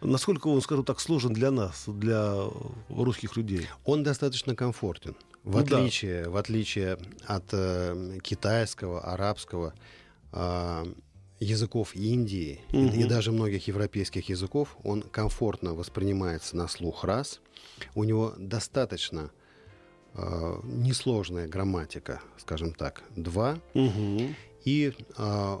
Насколько 0.00 0.48
он, 0.48 0.60
скажем 0.60 0.84
так, 0.84 1.00
сложен 1.00 1.32
для 1.32 1.50
нас, 1.50 1.84
для 1.86 2.34
э, 2.36 2.50
русских 2.88 3.36
людей? 3.36 3.66
Он 3.84 4.02
достаточно 4.02 4.54
комфортен. 4.54 5.16
В 5.44 5.56
Ну 5.58 5.64
да. 5.64 5.78
отличие, 5.78 6.28
в 6.28 6.36
отличие 6.36 6.98
от 7.26 7.44
э, 7.52 8.18
китайского, 8.22 9.00
арабского, 9.00 9.72
а, 10.32 10.84
языков 11.40 11.94
Индии 11.96 12.60
и- 12.72 12.76
и, 12.76 12.98
Мгм. 13.00 13.08
даже 13.08 13.32
многих 13.32 13.66
европейских 13.68 14.28
языков, 14.28 14.76
он 14.84 15.02
комфортно 15.02 15.74
воспринимается 15.74 16.56
на 16.56 16.68
слух 16.68 17.04
раз. 17.04 17.40
У 17.94 18.04
него 18.04 18.34
достаточно 18.38 19.30
э, 20.14 20.60
несложная 20.64 21.46
грамматика, 21.46 22.20
скажем 22.38 22.72
так, 22.72 23.02
два. 23.14 23.58
Угу. 23.74 24.34
И 24.64 24.92
а, 25.16 25.60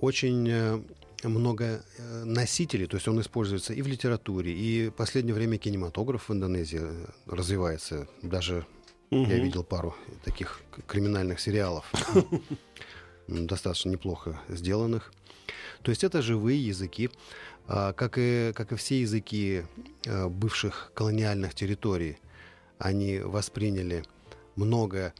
очень 0.00 0.48
э, 0.48 0.82
много 1.28 1.84
э, 1.98 2.24
носителей, 2.24 2.86
то 2.86 2.96
есть 2.96 3.08
он 3.08 3.20
используется 3.20 3.72
и 3.72 3.82
в 3.82 3.86
литературе, 3.86 4.52
и 4.52 4.88
в 4.88 4.92
последнее 4.92 5.34
время 5.34 5.58
кинематограф 5.58 6.28
в 6.28 6.32
Индонезии 6.32 6.80
э, 6.82 7.06
развивается. 7.26 8.08
Даже 8.22 8.66
я 9.10 9.38
видел 9.38 9.62
пару 9.62 9.94
таких 10.24 10.62
криминальных 10.86 11.38
сериалов, 11.38 11.84
достаточно 13.28 13.90
неплохо 13.90 14.40
сделанных. 14.48 15.12
То 15.82 15.90
есть 15.90 16.02
это 16.02 16.22
живые 16.22 16.66
языки, 16.66 17.10
а, 17.66 17.92
как 17.92 18.16
и, 18.16 18.52
как 18.54 18.72
и 18.72 18.76
все 18.76 19.00
языки 19.02 19.64
э, 20.06 20.28
бывших 20.28 20.92
колониальных 20.94 21.54
территорий. 21.54 22.18
Они 22.78 23.18
восприняли 23.18 24.04
много, 24.56 25.14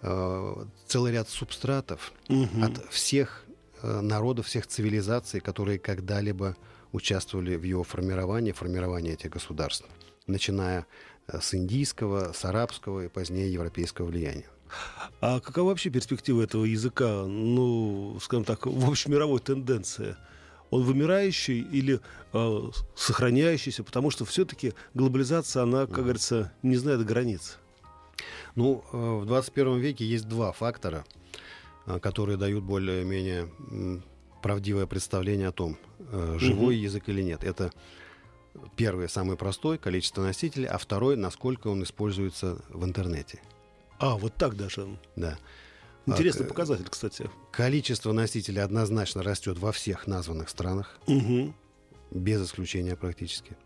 целый 0.00 1.12
ряд 1.12 1.28
субстратов 1.28 2.12
от 2.28 2.90
всех 2.90 3.44
народов, 3.82 4.46
всех 4.46 4.66
цивилизаций, 4.66 5.40
которые 5.40 5.78
когда-либо 5.78 6.56
участвовали 6.92 7.56
в 7.56 7.62
его 7.62 7.82
формировании, 7.82 8.52
формировании 8.52 9.14
этих 9.14 9.30
государств, 9.30 9.86
начиная 10.26 10.86
э, 11.26 11.40
с 11.40 11.54
индийского, 11.54 12.32
с 12.32 12.44
арабского 12.44 13.04
и 13.04 13.08
позднее 13.08 13.52
европейского 13.52 14.06
влияния. 14.06 14.46
А 15.20 15.40
какова 15.40 15.70
вообще 15.70 15.90
перспектива 15.90 16.42
этого 16.42 16.64
языка, 16.64 17.24
ну, 17.26 18.18
скажем 18.20 18.44
так, 18.44 18.66
в 18.66 18.88
общемировой 18.88 19.40
тенденции? 19.40 20.16
Он 20.70 20.82
вымирающий 20.84 21.60
или 21.60 22.00
э, 22.32 22.70
сохраняющийся? 22.96 23.84
Потому 23.84 24.10
что 24.10 24.24
все-таки 24.24 24.72
глобализация, 24.94 25.64
она, 25.64 25.86
как 25.86 25.96
говорится, 25.96 26.52
не 26.62 26.76
знает 26.76 27.04
границ. 27.04 27.58
Ну, 28.54 28.82
э, 28.92 28.96
в 28.96 29.26
21 29.26 29.78
веке 29.78 30.06
есть 30.06 30.28
два 30.28 30.52
фактора, 30.52 31.04
э, 31.04 31.22
которые 32.00 32.36
дают 32.36 32.64
более-менее 32.64 33.48
правдивое 34.42 34.86
представление 34.86 35.48
о 35.48 35.52
том, 35.52 35.76
э, 35.98 36.36
живой 36.38 36.76
язык 36.76 37.08
или 37.08 37.22
нет. 37.22 37.44
Это 37.44 37.70
Первый, 38.76 39.08
самый 39.08 39.36
простой, 39.36 39.78
количество 39.78 40.22
носителей, 40.22 40.66
а 40.68 40.76
второй, 40.76 41.16
насколько 41.16 41.68
он 41.68 41.82
используется 41.84 42.58
в 42.68 42.84
интернете. 42.84 43.40
А, 43.98 44.16
вот 44.16 44.34
так 44.34 44.56
даже. 44.56 44.98
Да. 45.16 45.38
Интересный 46.04 46.44
А, 46.44 46.48
показатель, 46.48 46.86
кстати. 46.88 47.30
Количество 47.50 48.12
носителей 48.12 48.62
однозначно 48.62 49.22
растет 49.22 49.56
во 49.58 49.72
всех 49.72 50.06
названных 50.06 50.50
странах, 50.50 50.98
Угу. 51.06 51.54
без 52.10 52.44
исключения 52.44 52.94
практически. 52.94 53.56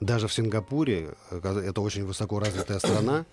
Даже 0.00 0.26
в 0.26 0.32
Сингапуре, 0.32 1.16
э, 1.30 1.62
это 1.66 1.80
очень 1.82 2.04
высоко 2.06 2.38
развитая 2.38 2.78
страна, 2.78 3.26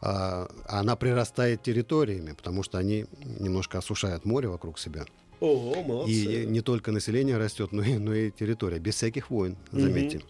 она 0.00 0.96
прирастает 0.96 1.62
территориями, 1.62 2.32
потому 2.32 2.62
что 2.62 2.78
они 2.78 3.06
немножко 3.22 3.78
осушают 3.78 4.24
море 4.24 4.48
вокруг 4.48 4.78
себя. 4.78 5.04
О, 5.40 5.82
молодцы. 5.82 6.12
И 6.12 6.46
не 6.46 6.60
только 6.60 6.92
население 6.92 7.38
растет, 7.38 7.72
но 7.72 7.82
и, 7.82 7.96
но 7.98 8.14
и 8.14 8.30
территория, 8.30 8.78
без 8.78 8.94
всяких 8.94 9.30
войн, 9.30 9.56
заметьте. 9.72 10.22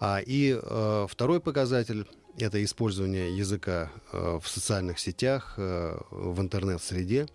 А, 0.00 0.20
и 0.20 0.58
э, 0.60 1.06
второй 1.08 1.40
показатель— 1.40 2.06
это 2.38 2.62
использование 2.64 3.36
языка 3.36 3.92
э, 4.12 4.38
в 4.42 4.48
социальных 4.48 4.98
сетях, 4.98 5.54
э, 5.58 5.96
в 6.10 6.40
интернет-среде. 6.40 7.28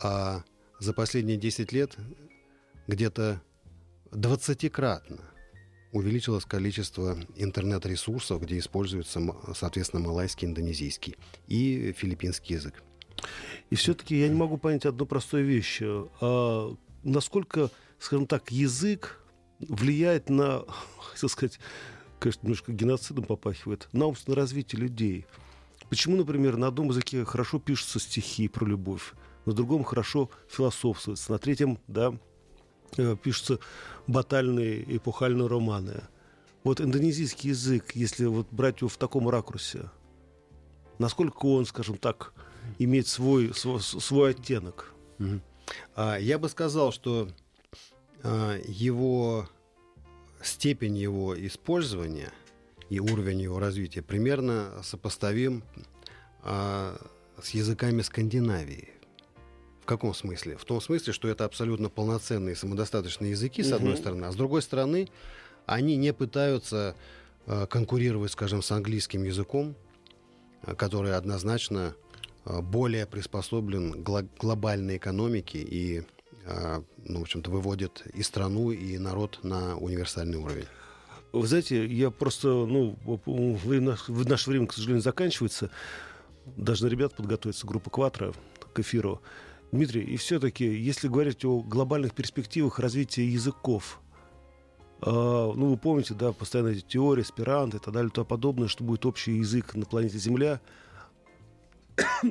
А 0.00 0.42
за 0.80 0.92
последние 0.92 1.38
10 1.38 1.72
лет 1.72 1.96
где-то 2.88 3.40
20-кратно 4.10 5.18
увеличилось 5.92 6.44
количество 6.44 7.18
интернет-ресурсов, 7.36 8.42
где 8.42 8.58
используется, 8.58 9.20
соответственно, 9.54 10.02
малайский, 10.02 10.46
индонезийский 10.46 11.16
и 11.46 11.92
филиппинский 11.96 12.54
язык. 12.54 12.82
И 13.70 13.74
все-таки 13.74 14.18
я 14.18 14.28
не 14.28 14.34
могу 14.34 14.58
понять 14.58 14.86
одну 14.86 15.06
простую 15.06 15.46
вещь. 15.46 15.80
А 15.82 16.74
насколько, 17.02 17.70
скажем 17.98 18.26
так, 18.26 18.50
язык 18.50 19.20
влияет 19.60 20.28
на, 20.28 20.64
хотел 20.98 21.28
сказать, 21.28 21.58
конечно, 22.18 22.42
немножко 22.42 22.72
геноцидом 22.72 23.24
попахивает, 23.24 23.88
на 23.92 24.06
умственное 24.06 24.36
развитие 24.36 24.80
людей. 24.80 25.26
Почему, 25.88 26.16
например, 26.16 26.56
на 26.56 26.66
одном 26.66 26.88
языке 26.88 27.24
хорошо 27.24 27.58
пишутся 27.58 27.98
стихи 27.98 28.48
про 28.48 28.66
любовь, 28.66 29.14
на 29.46 29.54
другом 29.54 29.84
хорошо 29.84 30.30
философствуется, 30.48 31.32
на 31.32 31.38
третьем, 31.38 31.78
да, 31.86 32.12
э, 32.12 32.18
пишутся 33.22 33.58
батальные 34.06 34.96
эпохальные 34.96 35.48
романы. 35.48 36.02
Вот 36.64 36.80
индонезийский 36.80 37.50
язык, 37.50 37.92
если 37.94 38.26
вот 38.26 38.48
брать 38.50 38.80
его 38.80 38.88
в 38.88 38.96
таком 38.96 39.28
ракурсе, 39.28 39.90
насколько 40.98 41.46
он, 41.46 41.66
скажем 41.66 41.96
так, 41.96 42.32
имеет 42.78 43.06
свой, 43.06 43.54
свой, 43.54 43.80
свой 43.80 44.30
оттенок? 44.30 44.92
А, 45.94 46.16
Я 46.16 46.38
бы 46.38 46.48
сказал, 46.48 46.92
что 46.92 47.28
а, 48.22 48.58
его 48.66 49.48
степень 50.42 50.96
его 50.96 51.38
использования 51.46 52.32
и 52.90 53.00
уровень 53.00 53.42
его 53.42 53.58
развития 53.58 54.02
примерно 54.02 54.80
сопоставим 54.82 55.62
а, 56.42 56.96
с 57.40 57.50
языками 57.50 58.02
Скандинавии. 58.02 58.90
В 59.88 59.90
каком 59.90 60.12
смысле? 60.12 60.58
В 60.58 60.66
том 60.66 60.82
смысле, 60.82 61.14
что 61.14 61.28
это 61.28 61.46
абсолютно 61.46 61.88
полноценные 61.88 62.54
самодостаточные 62.54 63.30
языки, 63.30 63.62
с 63.62 63.72
одной 63.72 63.96
стороны, 63.96 64.26
а 64.26 64.32
с 64.32 64.36
другой 64.36 64.60
стороны, 64.60 65.08
они 65.64 65.96
не 65.96 66.12
пытаются 66.12 66.94
а, 67.46 67.64
конкурировать, 67.64 68.32
скажем, 68.32 68.60
с 68.60 68.70
английским 68.70 69.24
языком, 69.24 69.74
а, 70.60 70.74
который 70.74 71.16
однозначно 71.16 71.94
а, 72.44 72.60
более 72.60 73.06
приспособлен 73.06 73.94
к 73.94 74.06
гло- 74.06 74.28
глобальной 74.38 74.98
экономике 74.98 75.60
и, 75.62 76.02
а, 76.44 76.84
ну, 77.06 77.20
в 77.20 77.22
общем-то, 77.22 77.50
выводит 77.50 78.02
и 78.12 78.22
страну, 78.22 78.72
и 78.72 78.98
народ 78.98 79.38
на 79.42 79.78
универсальный 79.78 80.36
уровень. 80.36 80.66
Вы 81.32 81.46
знаете, 81.46 81.86
я 81.86 82.10
просто, 82.10 82.48
ну, 82.48 82.98
вы- 83.06 83.80
наше 83.80 84.50
время, 84.50 84.66
к 84.66 84.74
сожалению, 84.74 85.00
заканчивается. 85.00 85.70
Должны 86.44 86.88
ребят 86.88 87.14
подготовиться, 87.14 87.66
группа 87.66 87.88
«Кватро» 87.88 88.34
к 88.74 88.80
эфиру. 88.80 89.22
Дмитрий, 89.70 90.02
и 90.02 90.16
все-таки, 90.16 90.64
если 90.64 91.08
говорить 91.08 91.44
о 91.44 91.60
глобальных 91.60 92.14
перспективах 92.14 92.78
развития 92.78 93.26
языков, 93.26 94.00
а, 95.00 95.52
ну, 95.52 95.70
вы 95.70 95.76
помните, 95.76 96.14
да, 96.14 96.32
постоянно 96.32 96.68
эти 96.68 96.80
теории, 96.80 97.22
аспиранты 97.22 97.76
и 97.76 97.80
так 97.80 97.92
далее, 97.92 98.10
тому 98.10 98.26
подобное, 98.26 98.68
что 98.68 98.82
будет 98.82 99.04
общий 99.06 99.36
язык 99.36 99.74
на 99.74 99.84
планете 99.84 100.18
Земля. 100.18 100.60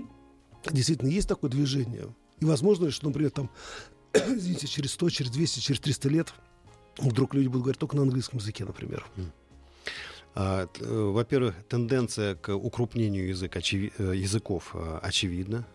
Действительно, 0.71 1.09
есть 1.09 1.29
такое 1.29 1.49
движение? 1.49 2.13
И 2.39 2.45
возможно 2.45 2.91
что, 2.91 3.05
например, 3.05 3.31
там, 3.31 3.49
извините, 4.13 4.67
через 4.67 4.93
100, 4.93 5.09
через 5.09 5.31
200, 5.31 5.59
через 5.59 5.79
300 5.79 6.09
лет 6.09 6.33
вдруг 6.97 7.33
люди 7.35 7.47
будут 7.47 7.63
говорить 7.63 7.79
только 7.79 7.95
на 7.95 8.01
английском 8.01 8.39
языке, 8.39 8.65
например? 8.65 9.05
А, 10.35 10.67
э, 10.79 10.85
Во-первых, 10.85 11.55
тенденция 11.67 12.35
к 12.35 12.53
укрупнению 12.53 13.29
язык, 13.29 13.55
очеви- 13.55 13.91
э, 13.97 14.15
языков 14.15 14.71
э, 14.75 14.99
очевидна. 15.01 15.65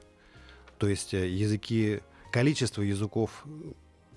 То 0.82 0.88
есть 0.88 1.14
э, 1.14 1.28
языки, 1.28 2.00
количество 2.32 2.82
языков, 2.82 3.44
э, 3.44 3.50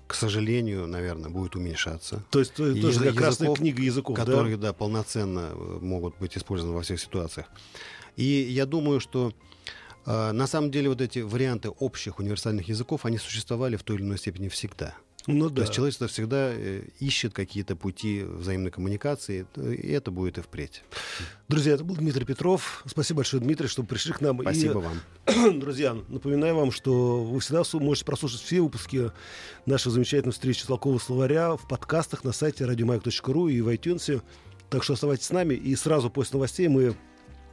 к 0.08 0.14
сожалению, 0.14 0.88
наверное, 0.88 1.30
будет 1.30 1.54
уменьшаться. 1.54 2.24
То 2.32 2.40
есть 2.40 2.54
И 2.54 2.80
тоже 2.80 2.98
язы- 2.98 3.04
как 3.04 3.14
красная 3.14 3.54
книга 3.54 3.80
языков, 3.84 4.16
да? 4.16 4.24
которые, 4.24 4.56
да, 4.56 4.72
полноценно 4.72 5.50
э, 5.52 5.78
могут 5.80 6.18
быть 6.18 6.36
использованы 6.36 6.74
во 6.74 6.82
всех 6.82 6.98
ситуациях. 7.00 7.46
И 8.16 8.24
я 8.24 8.66
думаю, 8.66 8.98
что 8.98 9.32
э, 10.06 10.32
на 10.32 10.48
самом 10.48 10.72
деле 10.72 10.88
вот 10.88 11.00
эти 11.00 11.20
варианты 11.20 11.68
общих 11.68 12.18
универсальных 12.18 12.66
языков, 12.68 13.06
они 13.06 13.18
существовали 13.18 13.76
в 13.76 13.84
той 13.84 13.94
или 13.98 14.02
иной 14.02 14.18
степени 14.18 14.48
всегда. 14.48 14.92
Ну 15.26 15.48
То 15.48 15.56
да. 15.56 15.62
есть 15.62 15.74
человечество 15.74 16.06
всегда 16.06 16.52
э, 16.52 16.82
ищет 17.00 17.34
какие-то 17.34 17.74
пути 17.74 18.22
взаимной 18.22 18.70
коммуникации, 18.70 19.46
э, 19.56 19.74
и 19.74 19.90
это 19.90 20.10
будет 20.10 20.38
и 20.38 20.40
впредь. 20.40 20.84
Друзья, 21.48 21.74
это 21.74 21.84
был 21.84 21.96
Дмитрий 21.96 22.24
Петров. 22.24 22.84
Спасибо 22.86 23.18
большое, 23.18 23.42
Дмитрий, 23.42 23.66
что 23.66 23.82
пришли 23.82 24.12
к 24.12 24.20
нам. 24.20 24.40
Спасибо 24.40 24.78
вам. 25.26 25.54
И, 25.54 25.58
друзья, 25.58 25.96
напоминаю 26.08 26.54
вам, 26.54 26.70
что 26.70 27.24
вы 27.24 27.40
всегда 27.40 27.62
можете 27.80 28.04
прослушать 28.04 28.40
все 28.40 28.60
выпуски 28.60 29.10
нашей 29.66 29.90
замечательной 29.90 30.32
встречи 30.32 30.64
толкового 30.64 31.00
словаря 31.00 31.56
в 31.56 31.66
подкастах 31.66 32.22
на 32.22 32.32
сайте 32.32 32.64
radiomag.ru 32.64 33.50
и 33.50 33.60
в 33.60 33.68
iTunes. 33.68 34.22
Так 34.70 34.84
что 34.84 34.92
оставайтесь 34.92 35.26
с 35.26 35.30
нами. 35.30 35.54
И 35.54 35.74
сразу 35.74 36.08
после 36.08 36.34
новостей 36.34 36.68
мы 36.68 36.96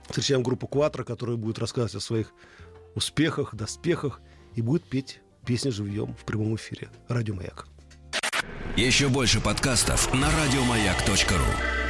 встречаем 0.08 0.44
группу 0.44 0.68
«Кватро», 0.68 1.04
которая 1.04 1.38
будет 1.38 1.58
рассказывать 1.58 1.96
о 1.96 2.00
своих 2.00 2.34
успехах, 2.94 3.56
доспехах 3.56 4.22
и 4.54 4.62
будет 4.62 4.84
петь 4.84 5.23
песни 5.44 5.70
живьем 5.70 6.16
в 6.16 6.26
прямом 6.26 6.56
эфире. 6.56 6.90
Радио 7.08 7.36
«Маяк». 7.36 7.68
Еще 8.76 9.08
больше 9.08 9.40
подкастов 9.40 10.14
на 10.14 10.30
радиомаяк.ру. 10.32 11.83